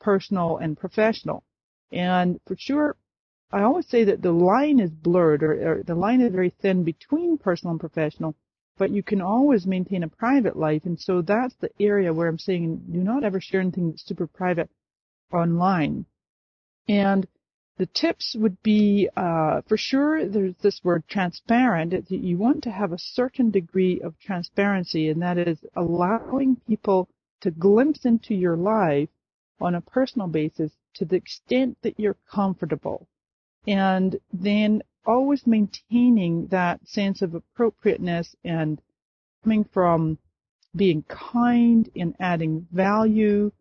personal 0.00 0.56
and 0.56 0.78
professional. 0.78 1.44
And 1.92 2.40
for 2.46 2.56
sure, 2.58 2.96
I 3.50 3.62
always 3.62 3.86
say 3.86 4.04
that 4.04 4.22
the 4.22 4.32
line 4.32 4.80
is 4.80 4.90
blurred 4.90 5.42
or, 5.42 5.52
or, 5.52 5.82
the 5.82 5.94
line 5.94 6.20
is 6.20 6.32
very 6.32 6.50
thin 6.50 6.82
between 6.82 7.38
personal 7.38 7.72
and 7.72 7.80
professional, 7.80 8.34
but 8.78 8.90
you 8.90 9.02
can 9.02 9.20
always 9.20 9.66
maintain 9.66 10.02
a 10.02 10.08
private 10.08 10.56
life. 10.56 10.84
And 10.86 10.98
so 10.98 11.22
that's 11.22 11.54
the 11.56 11.70
area 11.78 12.12
where 12.12 12.26
I'm 12.26 12.38
saying 12.38 12.84
do 12.90 12.98
not 12.98 13.22
ever 13.22 13.40
share 13.40 13.60
anything 13.60 13.90
that's 13.90 14.04
super 14.04 14.26
private 14.26 14.70
online. 15.32 16.06
And 16.88 17.26
the 17.76 17.86
tips 17.86 18.36
would 18.38 18.62
be, 18.62 19.08
uh, 19.16 19.62
for 19.68 19.76
sure, 19.76 20.28
there's 20.28 20.56
this 20.56 20.80
word 20.84 21.04
transparent. 21.08 22.10
You 22.10 22.38
want 22.38 22.62
to 22.64 22.70
have 22.70 22.92
a 22.92 22.98
certain 22.98 23.50
degree 23.50 24.00
of 24.00 24.18
transparency, 24.18 25.08
and 25.08 25.22
that 25.22 25.38
is 25.38 25.64
allowing 25.74 26.56
people 26.68 27.08
to 27.40 27.50
glimpse 27.50 28.04
into 28.04 28.34
your 28.34 28.56
life 28.56 29.10
on 29.60 29.74
a 29.74 29.80
personal 29.80 30.28
basis 30.28 30.72
to 30.94 31.04
the 31.04 31.16
extent 31.16 31.78
that 31.82 31.98
you're 31.98 32.16
comfortable 32.30 33.08
and 33.66 34.18
then 34.32 34.82
always 35.06 35.46
maintaining 35.46 36.46
that 36.48 36.86
sense 36.86 37.22
of 37.22 37.34
appropriateness 37.34 38.34
and 38.44 38.80
coming 39.42 39.64
from 39.64 40.18
being 40.74 41.02
kind 41.04 41.88
and 41.94 42.14
adding 42.18 42.66
value, 42.72 43.52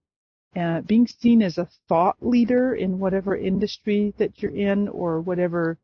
uh, 0.56 0.82
being 0.82 1.08
seen 1.08 1.42
as 1.42 1.58
a 1.58 1.70
thought 1.88 2.18
leader 2.22 2.74
in 2.74 3.00
whatever 3.00 3.36
industry 3.36 4.14
that 4.18 4.42
you're 4.42 4.56
in 4.56 4.88
or 4.88 5.22
whatever 5.22 5.78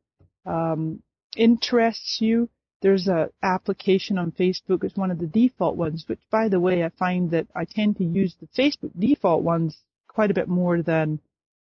um, 0.46 1.02
interests 1.36 2.20
you. 2.22 2.50
There's 2.82 3.08
a 3.08 3.30
application 3.44 4.18
on 4.18 4.32
Facebook. 4.32 4.84
It's 4.84 4.96
one 4.96 5.12
of 5.12 5.20
the 5.20 5.28
default 5.28 5.76
ones, 5.76 6.06
which, 6.08 6.20
by 6.32 6.48
the 6.48 6.62
way, 6.62 6.84
I 6.84 6.90
find 6.90 7.32
that 7.32 7.48
I 7.54 7.66
tend 7.66 7.98
to 7.98 8.06
use 8.06 8.36
the 8.40 8.48
Facebook 8.48 8.92
default 8.98 9.44
ones 9.44 9.78
quite 10.08 10.32
a 10.32 10.34
bit 10.34 10.48
more 10.48 10.82
than 10.82 11.20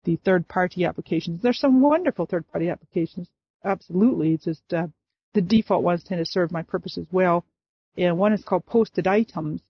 the 0.03 0.17
third 0.17 0.47
party 0.47 0.85
applications. 0.85 1.41
There's 1.41 1.59
some 1.59 1.81
wonderful 1.81 2.25
third 2.25 2.49
party 2.51 2.69
applications. 2.69 3.29
Absolutely. 3.63 4.33
It's 4.33 4.45
just, 4.45 4.73
uh, 4.73 4.87
the 5.33 5.41
default 5.41 5.83
ones 5.83 6.03
tend 6.03 6.19
to 6.19 6.29
serve 6.29 6.51
my 6.51 6.63
purpose 6.63 6.97
as 6.97 7.05
well. 7.11 7.45
And 7.97 8.17
one 8.17 8.33
is 8.33 8.43
called 8.43 8.65
posted 8.65 9.07
items. 9.07 9.61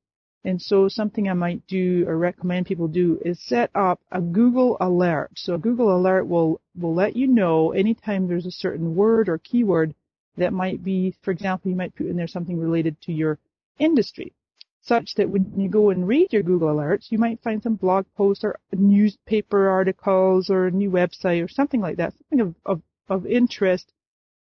And 0.43 0.59
so 0.61 0.87
something 0.87 1.29
I 1.29 1.33
might 1.33 1.67
do 1.67 2.05
or 2.07 2.17
recommend 2.17 2.65
people 2.65 2.87
do 2.87 3.19
is 3.23 3.39
set 3.45 3.69
up 3.75 4.01
a 4.11 4.21
Google 4.21 4.77
alert. 4.79 5.31
So 5.35 5.53
a 5.53 5.59
Google 5.59 5.95
alert 5.95 6.25
will, 6.25 6.61
will 6.75 6.95
let 6.95 7.15
you 7.15 7.27
know 7.27 7.71
anytime 7.71 8.27
there's 8.27 8.47
a 8.47 8.51
certain 8.51 8.95
word 8.95 9.29
or 9.29 9.37
keyword 9.37 9.93
that 10.37 10.53
might 10.53 10.83
be, 10.83 11.13
for 11.21 11.31
example, 11.31 11.69
you 11.69 11.77
might 11.77 11.95
put 11.95 12.07
in 12.07 12.15
there 12.15 12.27
something 12.27 12.57
related 12.57 12.99
to 13.01 13.13
your 13.13 13.37
industry 13.77 14.33
such 14.81 15.13
that 15.15 15.29
when 15.29 15.53
you 15.55 15.69
go 15.69 15.91
and 15.91 16.07
read 16.07 16.33
your 16.33 16.43
Google 16.43 16.69
Alerts, 16.69 17.11
you 17.11 17.17
might 17.17 17.41
find 17.41 17.61
some 17.61 17.75
blog 17.75 18.05
posts 18.17 18.43
or 18.43 18.57
newspaper 18.73 19.69
articles 19.69 20.49
or 20.49 20.67
a 20.67 20.71
new 20.71 20.89
website 20.89 21.43
or 21.43 21.47
something 21.47 21.81
like 21.81 21.97
that, 21.97 22.13
something 22.13 22.41
of, 22.41 22.55
of, 22.65 22.81
of 23.07 23.25
interest. 23.27 23.93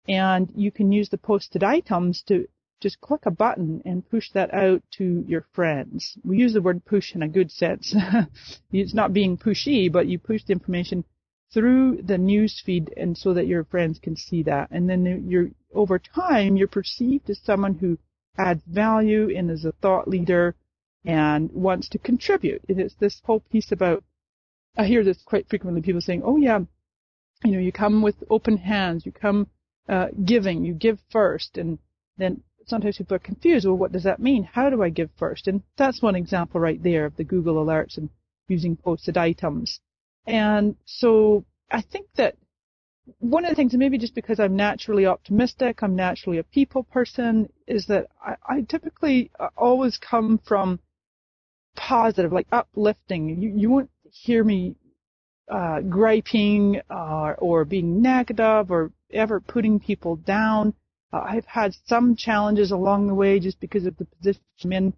And 0.09 0.51
you 0.57 0.73
can 0.73 0.91
use 0.91 1.11
the 1.11 1.19
posted 1.19 1.63
items 1.63 2.23
to 2.29 2.49
just 2.81 3.01
click 3.01 3.27
a 3.27 3.31
button 3.31 3.81
and 3.85 4.09
push 4.09 4.31
that 4.33 4.53
out 4.53 4.83
to 4.93 5.25
your 5.29 5.47
friends. 5.53 6.19
We 6.25 6.39
use 6.39 6.55
the 6.55 6.63
word 6.63 6.85
push 6.85 7.15
in 7.15 7.23
a 7.23 7.29
good 7.29 7.51
sense. 7.51 7.95
it's 8.73 8.95
not 8.95 9.13
being 9.13 9.39
pushy, 9.39 9.93
but 9.93 10.09
you 10.09 10.19
push 10.19 10.43
the 10.45 10.55
information 10.55 11.05
through 11.53 12.01
the 12.03 12.19
news 12.19 12.61
feed 12.65 12.93
and 12.97 13.17
so 13.17 13.35
that 13.35 13.47
your 13.47 13.65
friends 13.65 13.99
can 13.99 14.17
see 14.17 14.43
that. 14.45 14.69
And 14.71 14.89
then 14.89 15.29
you're, 15.29 15.51
over 15.75 15.99
time, 15.99 16.57
you're 16.57 16.69
perceived 16.69 17.31
as 17.31 17.39
someone 17.45 17.75
who 17.75 17.99
adds 18.39 18.63
value 18.67 19.35
and 19.37 19.51
is 19.51 19.65
a 19.65 19.73
thought 19.73 20.09
leader 20.09 20.55
and 21.05 21.51
wants 21.53 21.89
to 21.91 21.99
contribute. 21.99 22.63
It's 22.69 22.95
this 22.95 23.21
whole 23.25 23.41
piece 23.41 23.73
about, 23.73 24.05
I 24.77 24.87
hear 24.87 25.05
this 25.05 25.23
quite 25.23 25.49
frequently, 25.49 25.83
people 25.83 26.01
saying, 26.01 26.23
oh 26.25 26.37
yeah, 26.37 26.61
you 27.45 27.53
know, 27.53 27.59
you 27.59 27.73
come 27.73 28.03
with 28.03 28.17
open 28.31 28.57
hands, 28.57 29.05
you 29.05 29.13
come 29.13 29.49
uh, 29.89 30.09
giving, 30.25 30.65
you 30.65 30.75
give 30.75 30.99
first, 31.11 31.59
and 31.59 31.79
then 32.17 32.43
sometimes 32.67 32.99
people 32.99 33.17
are 33.17 33.21
confused, 33.21 33.67
well, 33.67 33.77
what 33.77 33.93
does 33.93 34.05
that 34.05 34.21
mean? 34.21 34.45
How 34.45 34.71
do 34.71 34.83
I 34.83 34.91
give 34.91 35.11
first? 35.19 35.49
And 35.49 35.63
that's 35.77 36.01
one 36.01 36.15
example 36.15 36.61
right 36.61 36.83
there 36.83 37.05
of 37.07 37.17
the 37.17 37.25
Google 37.25 37.57
alerts 37.57 37.99
and 37.99 38.09
using 38.49 38.77
posted 38.77 39.17
items. 39.17 39.81
And 40.27 40.77
so 40.85 41.45
I 41.71 41.81
think 41.81 42.07
that 42.17 42.37
one 43.19 43.45
of 43.45 43.51
the 43.51 43.57
things, 43.57 43.75
maybe 43.75 43.99
just 43.99 44.15
because 44.15 44.39
I'm 44.39 44.57
naturally 44.57 45.07
optimistic, 45.07 45.83
I'm 45.83 45.97
naturally 45.97 46.39
a 46.39 46.45
people 46.45 46.85
person, 46.85 47.49
is 47.67 47.87
that 47.87 48.07
I, 48.25 48.37
I 48.49 48.61
typically 48.63 49.31
uh, 49.41 49.49
always 49.57 49.99
come 49.99 50.39
from 50.47 50.79
positive, 51.75 52.33
like 52.33 52.47
uplifting. 52.53 53.41
You, 53.41 53.53
you 53.55 53.71
won't 53.71 53.91
hear 54.05 54.45
me 54.45 54.77
uh, 55.51 55.81
griping 55.81 56.81
uh, 56.91 57.35
or 57.39 57.65
being 57.65 58.01
negative 58.01 58.71
or 58.71 58.93
ever 59.13 59.41
putting 59.41 59.81
people 59.81 60.17
down. 60.17 60.75
Uh, 61.13 61.25
I've 61.25 61.47
had 61.47 61.75
some 61.87 62.17
challenges 62.17 62.71
along 62.71 63.07
the 63.09 63.15
way 63.15 63.41
just 63.41 63.61
because 63.61 63.87
of 63.87 63.97
the 63.97 64.05
position 64.05 64.43
I'm 64.65 64.73
in 64.73 64.93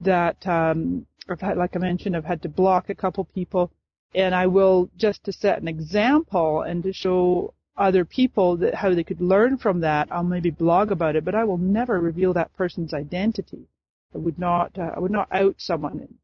that 0.00 0.44
um, 0.46 1.06
I've 1.28 1.40
had, 1.40 1.56
like 1.56 1.76
I 1.76 1.78
mentioned, 1.78 2.16
I've 2.16 2.24
had 2.24 2.42
to 2.42 2.48
block 2.48 2.88
a 2.88 2.94
couple 2.94 3.24
people 3.24 3.72
and 4.14 4.34
I 4.34 4.46
will 4.46 4.90
just 4.96 5.24
to 5.24 5.32
set 5.32 5.60
an 5.60 5.68
example 5.68 6.62
and 6.62 6.82
to 6.82 6.92
show 6.92 7.54
other 7.76 8.04
people 8.04 8.56
that 8.58 8.74
how 8.74 8.94
they 8.94 9.04
could 9.04 9.20
learn 9.20 9.56
from 9.56 9.80
that. 9.80 10.08
I'll 10.10 10.22
maybe 10.22 10.50
blog 10.50 10.90
about 10.90 11.16
it, 11.16 11.24
but 11.24 11.34
I 11.34 11.44
will 11.44 11.58
never 11.58 11.98
reveal 11.98 12.34
that 12.34 12.54
person's 12.54 12.92
identity. 12.92 13.66
I 14.14 14.18
would 14.18 14.38
not. 14.38 14.78
Uh, 14.78 14.90
I 14.94 15.00
would 15.00 15.10
not 15.10 15.28
out 15.32 15.54
someone, 15.58 16.18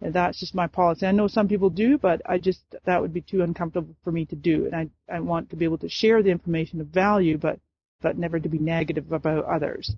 and 0.00 0.12
that's 0.12 0.40
just 0.40 0.54
my 0.54 0.66
policy. 0.66 1.06
I 1.06 1.12
know 1.12 1.28
some 1.28 1.46
people 1.46 1.70
do, 1.70 1.98
but 1.98 2.20
I 2.26 2.38
just 2.38 2.62
that 2.84 3.00
would 3.00 3.14
be 3.14 3.20
too 3.20 3.42
uncomfortable 3.42 3.94
for 4.02 4.10
me 4.10 4.24
to 4.26 4.36
do, 4.36 4.66
and 4.66 4.74
I 4.74 4.88
I 5.14 5.20
want 5.20 5.50
to 5.50 5.56
be 5.56 5.64
able 5.64 5.78
to 5.78 5.88
share 5.88 6.22
the 6.22 6.30
information 6.30 6.80
of 6.80 6.88
value, 6.88 7.38
but 7.38 7.60
but 8.00 8.18
never 8.18 8.40
to 8.40 8.48
be 8.48 8.58
negative 8.58 9.12
about 9.12 9.44
others. 9.44 9.94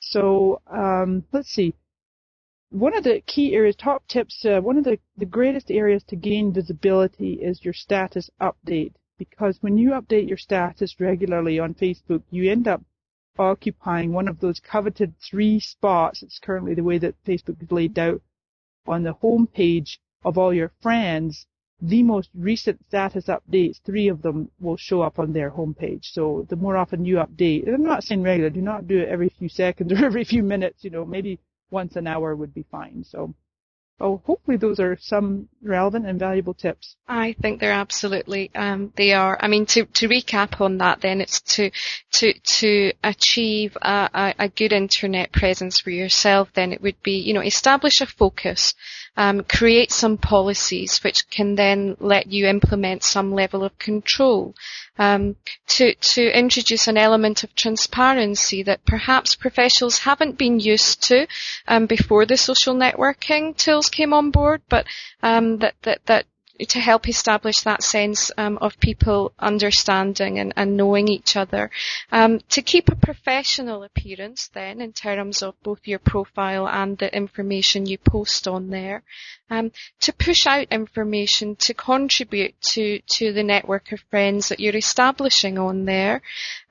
So 0.00 0.60
um, 0.68 1.24
let's 1.32 1.48
see 1.48 1.74
one 2.70 2.96
of 2.96 3.04
the 3.04 3.20
key 3.20 3.54
areas, 3.54 3.76
top 3.76 4.06
tips, 4.08 4.44
uh, 4.44 4.60
one 4.60 4.76
of 4.76 4.82
the, 4.82 4.98
the 5.16 5.24
greatest 5.24 5.70
areas 5.70 6.02
to 6.02 6.16
gain 6.16 6.52
visibility 6.52 7.34
is 7.34 7.64
your 7.64 7.72
status 7.72 8.28
update. 8.40 8.92
Because 9.18 9.62
when 9.62 9.78
you 9.78 9.90
update 9.90 10.28
your 10.28 10.36
status 10.36 10.98
regularly 10.98 11.60
on 11.60 11.74
Facebook, 11.74 12.22
you 12.30 12.50
end 12.50 12.66
up 12.66 12.82
occupying 13.38 14.12
one 14.12 14.26
of 14.28 14.40
those 14.40 14.58
coveted 14.58 15.14
three 15.20 15.60
spots. 15.60 16.22
It's 16.22 16.40
currently 16.40 16.74
the 16.74 16.82
way 16.82 16.98
that 16.98 17.22
Facebook 17.24 17.62
is 17.62 17.70
laid 17.70 17.98
out 17.98 18.20
on 18.86 19.04
the 19.04 19.12
home 19.12 19.46
page 19.46 20.00
of 20.24 20.36
all 20.36 20.52
your 20.52 20.72
friends. 20.82 21.46
The 21.80 22.02
most 22.02 22.30
recent 22.34 22.84
status 22.86 23.26
updates, 23.26 23.80
three 23.82 24.08
of 24.08 24.22
them 24.22 24.50
will 24.58 24.76
show 24.76 25.02
up 25.02 25.18
on 25.18 25.32
their 25.32 25.50
homepage. 25.50 26.06
So 26.06 26.46
the 26.48 26.56
more 26.56 26.76
often 26.76 27.04
you 27.04 27.16
update, 27.16 27.66
and 27.66 27.74
I'm 27.74 27.84
not 27.84 28.02
saying 28.02 28.22
regular, 28.22 28.50
do 28.50 28.62
not 28.62 28.88
do 28.88 28.98
it 28.98 29.08
every 29.08 29.28
few 29.28 29.48
seconds 29.48 29.92
or 30.00 30.04
every 30.04 30.24
few 30.24 30.42
minutes, 30.42 30.82
you 30.82 30.90
know, 30.90 31.04
maybe 31.04 31.38
once 31.70 31.96
an 31.96 32.06
hour 32.06 32.34
would 32.34 32.54
be 32.54 32.64
fine. 32.70 33.04
So 33.04 33.34
Oh, 33.98 34.20
hopefully 34.26 34.58
those 34.58 34.78
are 34.78 34.98
some 35.00 35.48
relevant 35.62 36.06
and 36.06 36.18
valuable 36.18 36.52
tips. 36.52 36.96
I 37.08 37.34
think 37.40 37.60
they're 37.60 37.72
absolutely 37.72 38.50
um, 38.54 38.92
they 38.94 39.12
are. 39.12 39.38
I 39.40 39.48
mean, 39.48 39.64
to, 39.66 39.86
to 39.86 40.08
recap 40.08 40.60
on 40.60 40.76
that, 40.78 41.00
then 41.00 41.22
it's 41.22 41.40
to 41.54 41.70
to 42.12 42.34
to 42.34 42.92
achieve 43.02 43.74
a, 43.80 44.10
a, 44.12 44.34
a, 44.40 44.48
good 44.50 44.74
internet 44.74 45.32
presence 45.32 45.80
for 45.80 45.88
yourself. 45.88 46.50
Then 46.52 46.74
it 46.74 46.82
would 46.82 47.02
be 47.02 47.12
you 47.12 47.32
know 47.32 47.40
establish 47.40 48.02
a 48.02 48.06
focus, 48.06 48.74
um, 49.16 49.42
create 49.44 49.90
some 49.90 50.18
policies 50.18 51.02
which 51.02 51.28
can 51.30 51.54
then 51.54 51.96
let 52.00 52.26
you 52.26 52.46
implement 52.46 53.02
some 53.02 53.32
level 53.32 53.64
of 53.64 53.78
control. 53.78 54.54
Um, 54.98 55.36
to 55.68 55.94
to 55.94 56.38
introduce 56.38 56.88
an 56.88 56.96
element 56.96 57.44
of 57.44 57.54
transparency 57.54 58.62
that 58.62 58.84
perhaps 58.86 59.34
professionals 59.34 59.98
haven't 59.98 60.38
been 60.38 60.58
used 60.58 61.02
to 61.08 61.26
um, 61.68 61.86
before 61.86 62.24
the 62.24 62.36
social 62.36 62.74
networking 62.74 63.56
tools 63.56 63.90
came 63.90 64.12
on 64.14 64.30
board, 64.30 64.62
but 64.68 64.86
um, 65.22 65.58
that 65.58 65.74
that 65.82 66.00
that 66.06 66.26
to 66.68 66.80
help 66.80 67.08
establish 67.08 67.60
that 67.60 67.82
sense 67.82 68.30
um, 68.36 68.58
of 68.58 68.78
people 68.80 69.32
understanding 69.38 70.38
and, 70.38 70.52
and 70.56 70.76
knowing 70.76 71.08
each 71.08 71.36
other. 71.36 71.70
Um, 72.12 72.40
to 72.50 72.62
keep 72.62 72.88
a 72.88 72.96
professional 72.96 73.82
appearance 73.82 74.48
then 74.48 74.80
in 74.80 74.92
terms 74.92 75.42
of 75.42 75.60
both 75.62 75.86
your 75.86 75.98
profile 75.98 76.68
and 76.68 76.98
the 76.98 77.14
information 77.14 77.86
you 77.86 77.98
post 77.98 78.48
on 78.48 78.70
there. 78.70 79.02
Um, 79.48 79.70
to 80.00 80.12
push 80.12 80.46
out 80.46 80.66
information 80.72 81.54
to 81.56 81.74
contribute 81.74 82.60
to, 82.72 83.00
to 83.06 83.32
the 83.32 83.44
network 83.44 83.92
of 83.92 84.00
friends 84.10 84.48
that 84.48 84.58
you're 84.58 84.76
establishing 84.76 85.56
on 85.56 85.84
there 85.84 86.22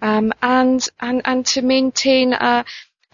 um, 0.01 0.33
and, 0.41 0.85
and, 0.99 1.21
and 1.23 1.45
to 1.47 1.61
maintain 1.61 2.33
a, 2.33 2.65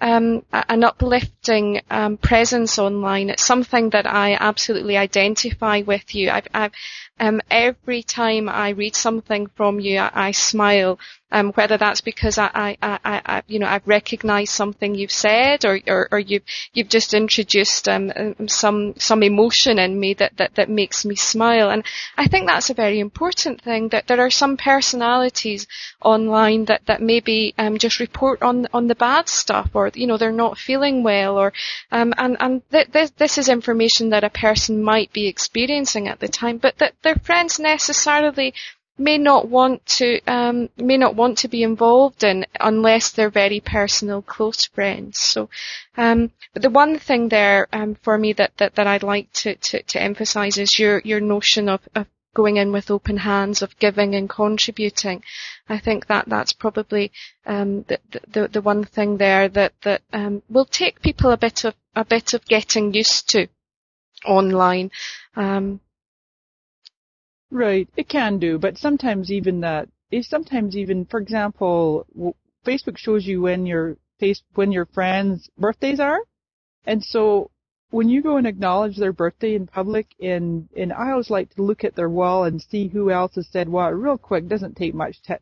um, 0.01 0.43
an 0.51 0.83
uplifting 0.83 1.81
um, 1.91 2.17
presence 2.17 2.79
online. 2.79 3.29
It's 3.29 3.45
something 3.45 3.91
that 3.91 4.07
I 4.07 4.33
absolutely 4.33 4.97
identify 4.97 5.83
with 5.85 6.15
you. 6.15 6.31
I've, 6.31 6.47
I've, 6.53 6.71
um, 7.19 7.41
every 7.49 8.03
time 8.03 8.49
I 8.49 8.69
read 8.69 8.95
something 8.95 9.47
from 9.47 9.79
you, 9.79 9.99
I, 9.99 10.11
I 10.13 10.31
smile 10.31 10.99
um, 11.31 11.53
whether 11.53 11.77
that's 11.77 12.01
because 12.01 12.37
I, 12.37 12.77
I, 12.81 12.99
I, 13.03 13.21
I, 13.25 13.43
you 13.47 13.59
know, 13.59 13.67
I've 13.67 13.87
recognised 13.87 14.51
something 14.51 14.95
you've 14.95 15.11
said, 15.11 15.65
or, 15.65 15.79
or, 15.87 16.09
or 16.11 16.19
you've 16.19 16.43
you've 16.73 16.89
just 16.89 17.13
introduced 17.13 17.87
um, 17.87 18.11
um, 18.15 18.47
some 18.47 18.95
some 18.97 19.23
emotion 19.23 19.79
in 19.79 19.99
me 19.99 20.13
that, 20.15 20.35
that 20.37 20.55
that 20.55 20.69
makes 20.69 21.05
me 21.05 21.15
smile, 21.15 21.69
and 21.69 21.85
I 22.17 22.27
think 22.27 22.47
that's 22.47 22.69
a 22.69 22.73
very 22.73 22.99
important 22.99 23.61
thing. 23.61 23.89
That 23.89 24.07
there 24.07 24.19
are 24.19 24.29
some 24.29 24.57
personalities 24.57 25.67
online 26.01 26.65
that 26.65 26.85
that 26.87 27.01
maybe 27.01 27.53
um, 27.57 27.77
just 27.77 27.99
report 27.99 28.41
on 28.41 28.67
on 28.73 28.87
the 28.87 28.95
bad 28.95 29.29
stuff, 29.29 29.69
or 29.73 29.89
you 29.93 30.07
know, 30.07 30.17
they're 30.17 30.31
not 30.31 30.57
feeling 30.57 31.01
well, 31.03 31.37
or 31.37 31.53
um, 31.91 32.13
and 32.17 32.35
and 32.39 32.69
th- 32.71 32.89
this 32.91 33.11
this 33.11 33.37
is 33.37 33.47
information 33.47 34.09
that 34.09 34.25
a 34.25 34.29
person 34.29 34.83
might 34.83 35.13
be 35.13 35.27
experiencing 35.27 36.09
at 36.09 36.19
the 36.19 36.27
time, 36.27 36.57
but 36.57 36.77
that 36.79 36.93
their 37.03 37.15
friends 37.15 37.59
necessarily 37.59 38.53
may 38.97 39.17
not 39.17 39.47
want 39.47 39.85
to 39.85 40.21
um, 40.27 40.69
may 40.77 40.97
not 40.97 41.15
want 41.15 41.37
to 41.39 41.47
be 41.47 41.63
involved 41.63 42.23
in 42.23 42.45
unless 42.59 43.11
they're 43.11 43.29
very 43.29 43.59
personal, 43.59 44.21
close 44.21 44.65
friends. 44.65 45.19
So, 45.19 45.49
um, 45.97 46.31
but 46.53 46.61
the 46.61 46.69
one 46.69 46.99
thing 46.99 47.29
there 47.29 47.67
um, 47.73 47.95
for 47.95 48.17
me 48.17 48.33
that, 48.33 48.51
that, 48.57 48.75
that 48.75 48.87
I'd 48.87 49.03
like 49.03 49.31
to, 49.33 49.55
to, 49.55 49.81
to 49.83 50.01
emphasise 50.01 50.57
is 50.57 50.77
your 50.77 50.99
your 50.99 51.19
notion 51.19 51.69
of, 51.69 51.81
of 51.95 52.07
going 52.33 52.57
in 52.57 52.71
with 52.71 52.91
open 52.91 53.17
hands, 53.17 53.61
of 53.61 53.77
giving 53.79 54.15
and 54.15 54.29
contributing. 54.29 55.23
I 55.67 55.79
think 55.79 56.07
that 56.07 56.29
that's 56.29 56.53
probably 56.53 57.11
um, 57.45 57.83
the, 57.87 57.99
the 58.27 58.47
the 58.47 58.61
one 58.61 58.83
thing 58.83 59.17
there 59.17 59.49
that 59.49 59.73
that 59.81 60.01
um, 60.13 60.43
will 60.49 60.65
take 60.65 61.01
people 61.01 61.31
a 61.31 61.37
bit 61.37 61.65
of 61.65 61.75
a 61.95 62.05
bit 62.05 62.33
of 62.33 62.45
getting 62.45 62.93
used 62.93 63.29
to 63.29 63.47
online. 64.25 64.91
Um, 65.35 65.81
Right, 67.53 67.89
it 67.97 68.07
can 68.07 68.39
do, 68.39 68.57
but 68.57 68.77
sometimes 68.77 69.29
even 69.29 69.59
that 69.59 69.89
is 70.09 70.27
sometimes 70.27 70.75
even, 70.77 71.05
for 71.05 71.19
example, 71.19 72.07
Facebook 72.65 72.97
shows 72.97 73.25
you 73.27 73.41
when 73.41 73.65
your 73.65 73.97
face 74.19 74.41
when 74.53 74.71
your 74.71 74.85
friends' 74.85 75.49
birthdays 75.57 75.99
are, 75.99 76.21
and 76.85 77.03
so 77.03 77.51
when 77.89 78.07
you 78.07 78.21
go 78.21 78.37
and 78.37 78.47
acknowledge 78.47 78.95
their 78.95 79.11
birthday 79.11 79.53
in 79.53 79.67
public, 79.67 80.15
and 80.21 80.69
and 80.77 80.93
I 80.93 81.11
always 81.11 81.29
like 81.29 81.53
to 81.55 81.61
look 81.61 81.83
at 81.83 81.93
their 81.93 82.09
wall 82.09 82.45
and 82.45 82.61
see 82.61 82.87
who 82.87 83.11
else 83.11 83.35
has 83.35 83.49
said 83.49 83.67
what 83.67 83.89
real 83.89 84.17
quick. 84.17 84.47
Doesn't 84.47 84.77
take 84.77 84.93
much 84.93 85.21
t- 85.21 85.33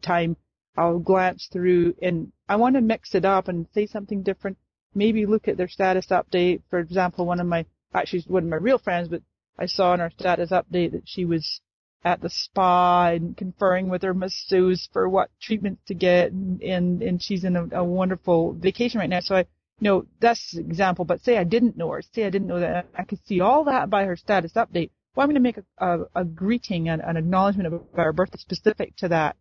time. 0.00 0.36
I'll 0.76 0.98
glance 0.98 1.46
through, 1.52 1.94
and 2.02 2.32
I 2.48 2.56
want 2.56 2.74
to 2.74 2.80
mix 2.80 3.14
it 3.14 3.24
up 3.24 3.46
and 3.46 3.68
say 3.72 3.86
something 3.86 4.24
different. 4.24 4.58
Maybe 4.96 5.26
look 5.26 5.46
at 5.46 5.58
their 5.58 5.68
status 5.68 6.06
update. 6.06 6.62
For 6.70 6.80
example, 6.80 7.24
one 7.24 7.38
of 7.38 7.46
my 7.46 7.66
actually 7.94 8.24
one 8.26 8.42
of 8.42 8.48
my 8.48 8.56
real 8.56 8.78
friends, 8.78 9.06
but 9.06 9.22
I 9.58 9.66
saw 9.66 9.94
in 9.94 10.00
her 10.00 10.10
status 10.18 10.50
update 10.50 10.92
that 10.92 11.04
she 11.06 11.24
was 11.24 11.60
at 12.04 12.20
the 12.20 12.30
spa 12.30 13.10
and 13.10 13.36
conferring 13.36 13.88
with 13.88 14.02
her 14.02 14.14
masseuse 14.14 14.88
for 14.92 15.08
what 15.08 15.30
treatments 15.40 15.82
to 15.86 15.94
get, 15.94 16.32
and 16.32 16.60
and, 16.62 17.02
and 17.02 17.22
she's 17.22 17.44
in 17.44 17.56
a, 17.56 17.80
a 17.80 17.84
wonderful 17.84 18.54
vacation 18.54 18.98
right 18.98 19.10
now. 19.10 19.20
So 19.20 19.36
I, 19.36 19.40
you 19.78 19.88
know, 19.88 20.06
that's 20.20 20.54
an 20.54 20.60
example. 20.60 21.04
But 21.04 21.20
say 21.20 21.38
I 21.38 21.44
didn't 21.44 21.76
know 21.76 21.90
her, 21.90 22.02
say 22.14 22.24
I 22.24 22.30
didn't 22.30 22.48
know 22.48 22.60
that, 22.60 22.88
I 22.96 23.04
could 23.04 23.20
see 23.26 23.40
all 23.40 23.64
that 23.64 23.90
by 23.90 24.04
her 24.04 24.16
status 24.16 24.52
update. 24.54 24.90
Well, 25.14 25.24
I'm 25.24 25.28
going 25.28 25.34
to 25.34 25.40
make 25.40 25.58
a, 25.58 25.64
a, 25.78 26.22
a 26.22 26.24
greeting 26.24 26.88
and 26.88 27.02
an 27.02 27.16
acknowledgement 27.16 27.72
of 27.72 27.82
her 27.94 28.12
birthday 28.12 28.38
specific 28.38 28.96
to 28.96 29.08
that. 29.08 29.36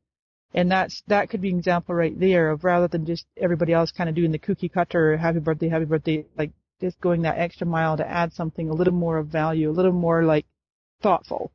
And 0.54 0.70
that's, 0.70 1.02
that 1.08 1.30
could 1.30 1.40
be 1.40 1.50
an 1.50 1.58
example 1.58 1.96
right 1.96 2.20
there 2.20 2.52
of 2.52 2.66
rather 2.66 2.90
than 2.90 3.06
just 3.06 3.26
everybody 3.38 3.72
else 3.72 3.92
kind 3.92 4.10
of 4.10 4.16
doing 4.16 4.34
the 4.34 4.38
cookie 4.38 4.68
cutter, 4.68 5.16
happy 5.16 5.40
birthday, 5.40 5.70
happy 5.70 5.86
birthday, 5.86 6.26
like 6.38 6.52
just 6.82 7.00
going 7.00 7.22
that 7.22 7.38
extra 7.38 7.66
mile 7.66 7.96
to 7.96 8.08
add 8.08 8.34
something 8.34 8.70
a 8.70 8.74
little 8.74 8.94
more 8.94 9.18
of 9.18 9.28
value, 9.28 9.70
a 9.70 9.72
little 9.72 9.94
more 9.94 10.24
like 10.24 10.46
thoughtful. 11.02 11.52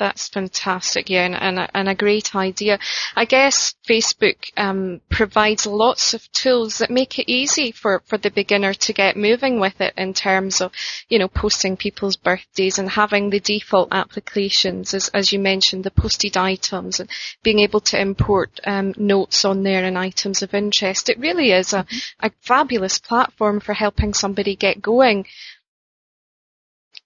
That's 0.00 0.28
fantastic, 0.28 1.10
yeah, 1.10 1.26
and, 1.26 1.34
and, 1.34 1.58
a, 1.58 1.76
and 1.76 1.86
a 1.86 1.94
great 1.94 2.34
idea. 2.34 2.78
I 3.14 3.26
guess 3.26 3.74
Facebook 3.86 4.50
um, 4.56 5.02
provides 5.10 5.66
lots 5.66 6.14
of 6.14 6.32
tools 6.32 6.78
that 6.78 6.90
make 6.90 7.18
it 7.18 7.30
easy 7.30 7.70
for, 7.70 8.02
for 8.06 8.16
the 8.16 8.30
beginner 8.30 8.72
to 8.72 8.92
get 8.94 9.18
moving 9.18 9.60
with 9.60 9.78
it 9.78 9.92
in 9.98 10.14
terms 10.14 10.62
of, 10.62 10.72
you 11.10 11.18
know, 11.18 11.28
posting 11.28 11.76
people's 11.76 12.16
birthdays 12.16 12.78
and 12.78 12.88
having 12.88 13.28
the 13.28 13.40
default 13.40 13.88
applications, 13.92 14.94
as, 14.94 15.10
as 15.10 15.32
you 15.32 15.38
mentioned, 15.38 15.84
the 15.84 15.90
posted 15.90 16.34
items 16.34 16.98
and 16.98 17.10
being 17.42 17.58
able 17.58 17.80
to 17.80 18.00
import 18.00 18.58
um, 18.64 18.94
notes 18.96 19.44
on 19.44 19.64
there 19.64 19.84
and 19.84 19.98
items 19.98 20.40
of 20.40 20.54
interest. 20.54 21.10
It 21.10 21.18
really 21.18 21.52
is 21.52 21.74
a, 21.74 21.84
mm-hmm. 21.84 22.26
a 22.26 22.30
fabulous 22.40 22.98
platform 22.98 23.60
for 23.60 23.74
helping 23.74 24.14
somebody 24.14 24.56
get 24.56 24.80
going 24.80 25.26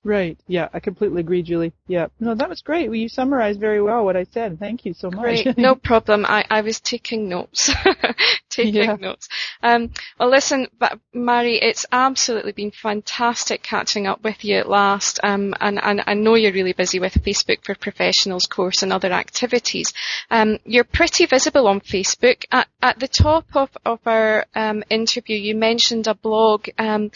Right. 0.04 0.38
Yeah, 0.46 0.68
I 0.74 0.80
completely 0.80 1.20
agree, 1.20 1.42
Julie. 1.42 1.72
Yeah. 1.86 2.08
No, 2.20 2.34
that 2.34 2.50
was 2.50 2.60
great. 2.60 2.88
Well, 2.88 2.96
you 2.96 3.08
summarized 3.08 3.58
very 3.58 3.80
well 3.80 4.04
what 4.04 4.16
I 4.16 4.24
said. 4.24 4.58
Thank 4.58 4.84
you 4.84 4.92
so 4.92 5.10
much. 5.10 5.20
Great. 5.20 5.56
no 5.56 5.74
problem. 5.74 6.26
I, 6.26 6.44
I 6.50 6.60
was 6.60 6.78
taking 6.78 7.30
notes. 7.30 7.72
taking 8.50 8.74
yeah. 8.74 8.96
notes. 9.00 9.28
Um, 9.62 9.92
well, 10.20 10.28
listen, 10.28 10.68
but 10.78 11.00
Mari, 11.14 11.56
it's 11.56 11.86
absolutely 11.90 12.52
been 12.52 12.70
fantastic 12.70 13.62
catching 13.62 14.06
up 14.06 14.22
with 14.22 14.44
you 14.44 14.56
at 14.58 14.68
last. 14.68 15.20
Um, 15.22 15.54
and, 15.58 15.82
and 15.82 16.02
I 16.06 16.12
know 16.12 16.34
you're 16.34 16.52
really 16.52 16.74
busy 16.74 17.00
with 17.00 17.24
Facebook 17.24 17.64
for 17.64 17.74
Professionals 17.74 18.46
course 18.46 18.82
and 18.82 18.92
other 18.92 19.10
activities. 19.10 19.90
Um, 20.30 20.58
you're 20.66 20.84
pretty 20.84 21.24
visible 21.24 21.66
on 21.66 21.80
Facebook. 21.80 22.44
At, 22.52 22.68
at 22.82 22.98
the 22.98 23.08
top 23.08 23.46
of, 23.54 23.70
of 23.86 24.00
our 24.04 24.44
um, 24.54 24.84
interview, 24.90 25.36
you 25.36 25.54
mentioned 25.54 26.08
a 26.08 26.14
blog. 26.14 26.68
Um, 26.76 27.10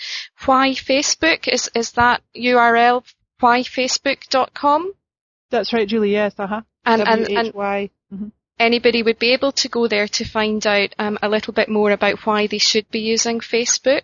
why 0.47 0.71
Facebook? 0.71 1.49
Is, 1.49 1.71
is 1.75 1.93
that 1.93 2.23
URL 2.35 2.78
URL 2.79 3.05
whyfacebook.com. 3.41 4.93
That's 5.51 5.73
right, 5.73 5.89
Julie. 5.89 6.13
Yes, 6.13 6.35
uh 6.39 6.47
huh. 6.47 6.63
And 6.85 7.03
and, 7.03 7.29
and 7.29 7.53
mm-hmm. 7.55 8.29
anybody 8.59 9.03
would 9.03 9.19
be 9.19 9.33
able 9.33 9.53
to 9.53 9.69
go 9.69 9.89
there 9.89 10.09
to 10.09 10.25
find 10.25 10.67
out 10.67 10.95
um, 10.99 11.19
a 11.23 11.29
little 11.29 11.53
bit 11.53 11.69
more 11.69 11.91
about 11.91 12.27
why 12.27 12.47
they 12.47 12.59
should 12.59 12.91
be 12.91 13.01
using 13.01 13.41
Facebook. 13.41 14.03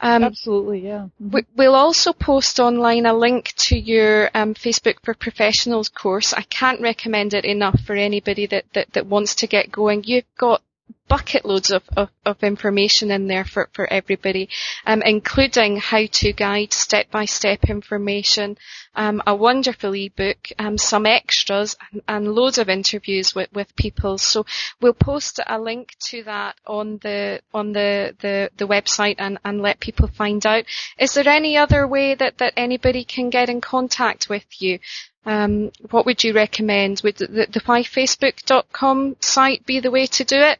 Um, 0.00 0.24
Absolutely, 0.24 0.80
yeah. 0.80 1.08
Mm-hmm. 1.22 1.38
We'll 1.56 1.74
also 1.74 2.12
post 2.12 2.60
online 2.60 3.06
a 3.06 3.14
link 3.14 3.54
to 3.68 3.78
your 3.78 4.30
um, 4.34 4.54
Facebook 4.54 4.96
for 5.02 5.14
Professionals 5.14 5.88
course. 5.88 6.32
I 6.32 6.42
can't 6.42 6.80
recommend 6.80 7.32
it 7.32 7.44
enough 7.44 7.80
for 7.80 7.94
anybody 7.94 8.46
that, 8.46 8.64
that, 8.74 8.92
that 8.92 9.06
wants 9.06 9.36
to 9.36 9.46
get 9.46 9.70
going. 9.70 10.04
You've 10.04 10.24
got 10.36 10.62
bucket 11.08 11.44
loads 11.44 11.70
of, 11.70 11.82
of, 11.96 12.08
of, 12.24 12.42
information 12.42 13.10
in 13.10 13.26
there 13.26 13.44
for, 13.44 13.68
for 13.72 13.86
everybody, 13.92 14.48
um, 14.86 15.02
including 15.02 15.76
how-to 15.76 16.32
guide, 16.32 16.72
step-by-step 16.72 17.64
information, 17.64 18.56
um, 18.96 19.22
a 19.26 19.34
wonderful 19.34 19.94
ebook, 19.94 20.48
um, 20.58 20.78
some 20.78 21.04
extras, 21.04 21.76
and, 21.92 22.02
and, 22.08 22.28
loads 22.28 22.58
of 22.58 22.68
interviews 22.68 23.34
with, 23.34 23.52
with 23.52 23.76
people. 23.76 24.16
So 24.18 24.46
we'll 24.80 24.94
post 24.94 25.40
a 25.46 25.58
link 25.58 25.94
to 26.06 26.24
that 26.24 26.56
on 26.66 26.98
the 27.02 27.40
on 27.52 27.72
the, 27.72 28.16
the, 28.20 28.50
the 28.56 28.66
website 28.66 29.16
and, 29.18 29.38
and 29.44 29.60
let 29.60 29.80
people 29.80 30.08
find 30.08 30.44
out. 30.46 30.64
Is 30.98 31.14
there 31.14 31.28
any 31.28 31.56
other 31.56 31.86
way 31.86 32.14
that, 32.14 32.38
that 32.38 32.54
anybody 32.56 33.04
can 33.04 33.30
get 33.30 33.48
in 33.48 33.60
contact 33.60 34.28
with 34.28 34.46
you? 34.60 34.78
Um, 35.26 35.70
what 35.90 36.06
would 36.06 36.22
you 36.22 36.34
recommend? 36.34 37.00
Would 37.02 37.16
the, 37.16 37.26
the, 37.26 37.46
the 37.50 37.60
whyfacebook.com 37.60 39.16
site 39.20 39.64
be 39.64 39.80
the 39.80 39.90
way 39.90 40.06
to 40.06 40.24
do 40.24 40.36
it? 40.36 40.58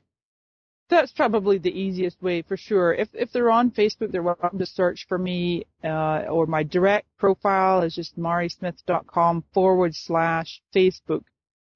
That's 0.90 1.12
probably 1.12 1.58
the 1.58 1.78
easiest 1.78 2.22
way 2.22 2.42
for 2.42 2.56
sure. 2.56 2.92
If 2.92 3.08
if 3.14 3.32
they're 3.32 3.50
on 3.50 3.70
Facebook, 3.70 4.10
they're 4.12 4.22
welcome 4.22 4.58
to 4.58 4.66
search 4.66 5.06
for 5.08 5.16
me, 5.16 5.64
uh, 5.82 6.24
or 6.28 6.46
my 6.46 6.62
direct 6.62 7.06
profile 7.16 7.82
is 7.82 7.94
just 7.94 8.18
marismith.com 8.18 9.44
forward 9.54 9.94
slash 9.94 10.60
Facebook. 10.74 11.24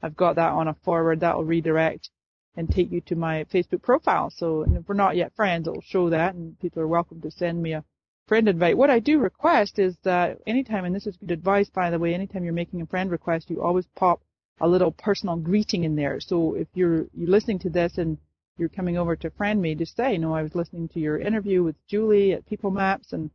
I've 0.03 0.17
got 0.17 0.37
that 0.37 0.53
on 0.53 0.69
a 0.69 0.75
forward 0.75 1.21
that'll 1.21 1.45
redirect 1.45 2.11
and 2.55 2.69
take 2.69 2.93
you 2.93 3.01
to 3.03 3.17
my 3.17 3.45
Facebook 3.45 3.83
profile. 3.83 4.31
So 4.31 4.63
if 4.63 4.87
we're 4.87 4.95
not 4.95 5.17
yet 5.17 5.35
friends, 5.35 5.67
it'll 5.67 5.81
show 5.81 6.11
that, 6.11 6.35
and 6.35 6.59
people 6.61 6.83
are 6.83 6.89
welcome 6.89 7.21
to 7.23 7.31
send 7.31 7.63
me 7.63 7.73
a 7.73 7.85
friend 8.27 8.47
invite. 8.47 8.77
What 8.77 8.91
I 8.91 8.99
do 8.99 9.19
request 9.19 9.79
is 9.79 9.97
that 10.03 10.39
anytime, 10.47 10.85
and 10.85 10.95
this 10.95 11.07
is 11.07 11.17
good 11.17 11.31
advice 11.31 11.71
by 11.71 11.89
the 11.91 11.99
way, 11.99 12.15
anytime 12.15 12.45
you're 12.45 12.53
making 12.53 12.83
a 12.83 12.87
friend 12.87 13.11
request, 13.11 13.49
you 13.49 13.63
always 13.63 13.87
pop 13.97 14.21
a 14.61 14.69
little 14.69 14.93
personal 14.93 15.37
greeting 15.37 15.85
in 15.85 15.97
there. 15.97 16.21
So 16.21 16.55
if 16.55 16.69
you're 16.75 17.07
you're 17.15 17.31
listening 17.31 17.61
to 17.61 17.71
this 17.71 17.97
and 17.97 18.19
you're 18.59 18.69
coming 18.69 18.99
over 18.99 19.17
to 19.17 19.31
friend 19.31 19.61
me, 19.61 19.75
to 19.75 19.87
say, 19.87 20.13
you 20.13 20.19
know, 20.19 20.35
I 20.35 20.43
was 20.43 20.55
listening 20.55 20.89
to 20.89 21.01
your 21.01 21.19
interview 21.19 21.63
with 21.63 21.77
Julie 21.87 22.33
at 22.33 22.47
People 22.47 22.71
Maps 22.71 23.13
and 23.13 23.31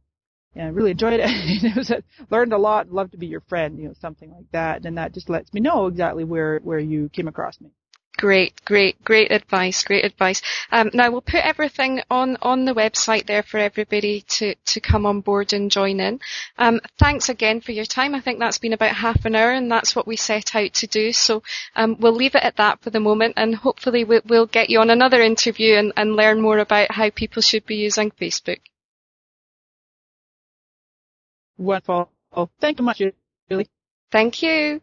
and 0.55 0.67
I 0.67 0.69
really 0.69 0.91
enjoyed 0.91 1.19
it. 1.19 1.21
it 1.25 1.75
was 1.75 1.89
a, 1.89 2.03
learned 2.29 2.53
a 2.53 2.57
lot. 2.57 2.91
Love 2.91 3.09
to 3.11 3.17
be 3.17 3.25
your 3.25 3.41
friend, 3.41 3.79
you 3.79 3.87
know, 3.87 3.95
something 3.99 4.31
like 4.31 4.51
that. 4.51 4.85
And 4.85 4.97
that 4.97 5.13
just 5.13 5.29
lets 5.29 5.51
me 5.51 5.61
know 5.61 5.87
exactly 5.87 6.23
where 6.23 6.59
where 6.59 6.79
you 6.79 7.09
came 7.09 7.27
across 7.27 7.59
me. 7.59 7.71
Great, 8.17 8.53
great, 8.63 9.03
great 9.03 9.31
advice, 9.31 9.83
great 9.83 10.05
advice. 10.05 10.41
Um, 10.71 10.91
now 10.93 11.09
we'll 11.09 11.21
put 11.21 11.43
everything 11.43 12.01
on, 12.11 12.37
on 12.43 12.63
the 12.65 12.73
website 12.73 13.25
there 13.25 13.41
for 13.41 13.57
everybody 13.57 14.21
to, 14.21 14.53
to 14.65 14.79
come 14.79 15.05
on 15.07 15.21
board 15.21 15.51
and 15.51 15.71
join 15.71 15.99
in. 15.99 16.19
Um, 16.59 16.79
thanks 16.99 17.29
again 17.29 17.59
for 17.59 17.71
your 17.71 17.85
time. 17.85 18.13
I 18.13 18.21
think 18.21 18.37
that's 18.39 18.59
been 18.59 18.73
about 18.73 18.95
half 18.95 19.25
an 19.25 19.35
hour 19.35 19.51
and 19.51 19.69
that's 19.71 19.95
what 19.95 20.05
we 20.05 20.15
set 20.15 20.55
out 20.55 20.73
to 20.75 20.87
do. 20.87 21.11
So 21.11 21.41
um, 21.75 21.97
we'll 21.99 22.13
leave 22.13 22.35
it 22.35 22.43
at 22.43 22.57
that 22.57 22.81
for 22.81 22.91
the 22.91 22.99
moment 22.99 23.33
and 23.35 23.55
hopefully 23.55 24.03
we'll, 24.03 24.21
we'll 24.27 24.45
get 24.45 24.69
you 24.69 24.79
on 24.79 24.91
another 24.91 25.21
interview 25.21 25.75
and, 25.75 25.91
and 25.97 26.15
learn 26.15 26.39
more 26.39 26.59
about 26.59 26.91
how 26.91 27.09
people 27.09 27.41
should 27.41 27.65
be 27.65 27.75
using 27.77 28.11
Facebook. 28.11 28.59
Wonderful. 31.57 32.09
Oh, 32.31 32.49
thank 32.59 32.77
you 32.79 32.85
much, 32.85 33.01
Julie. 33.49 33.69
Thank 34.11 34.43
you. 34.43 34.81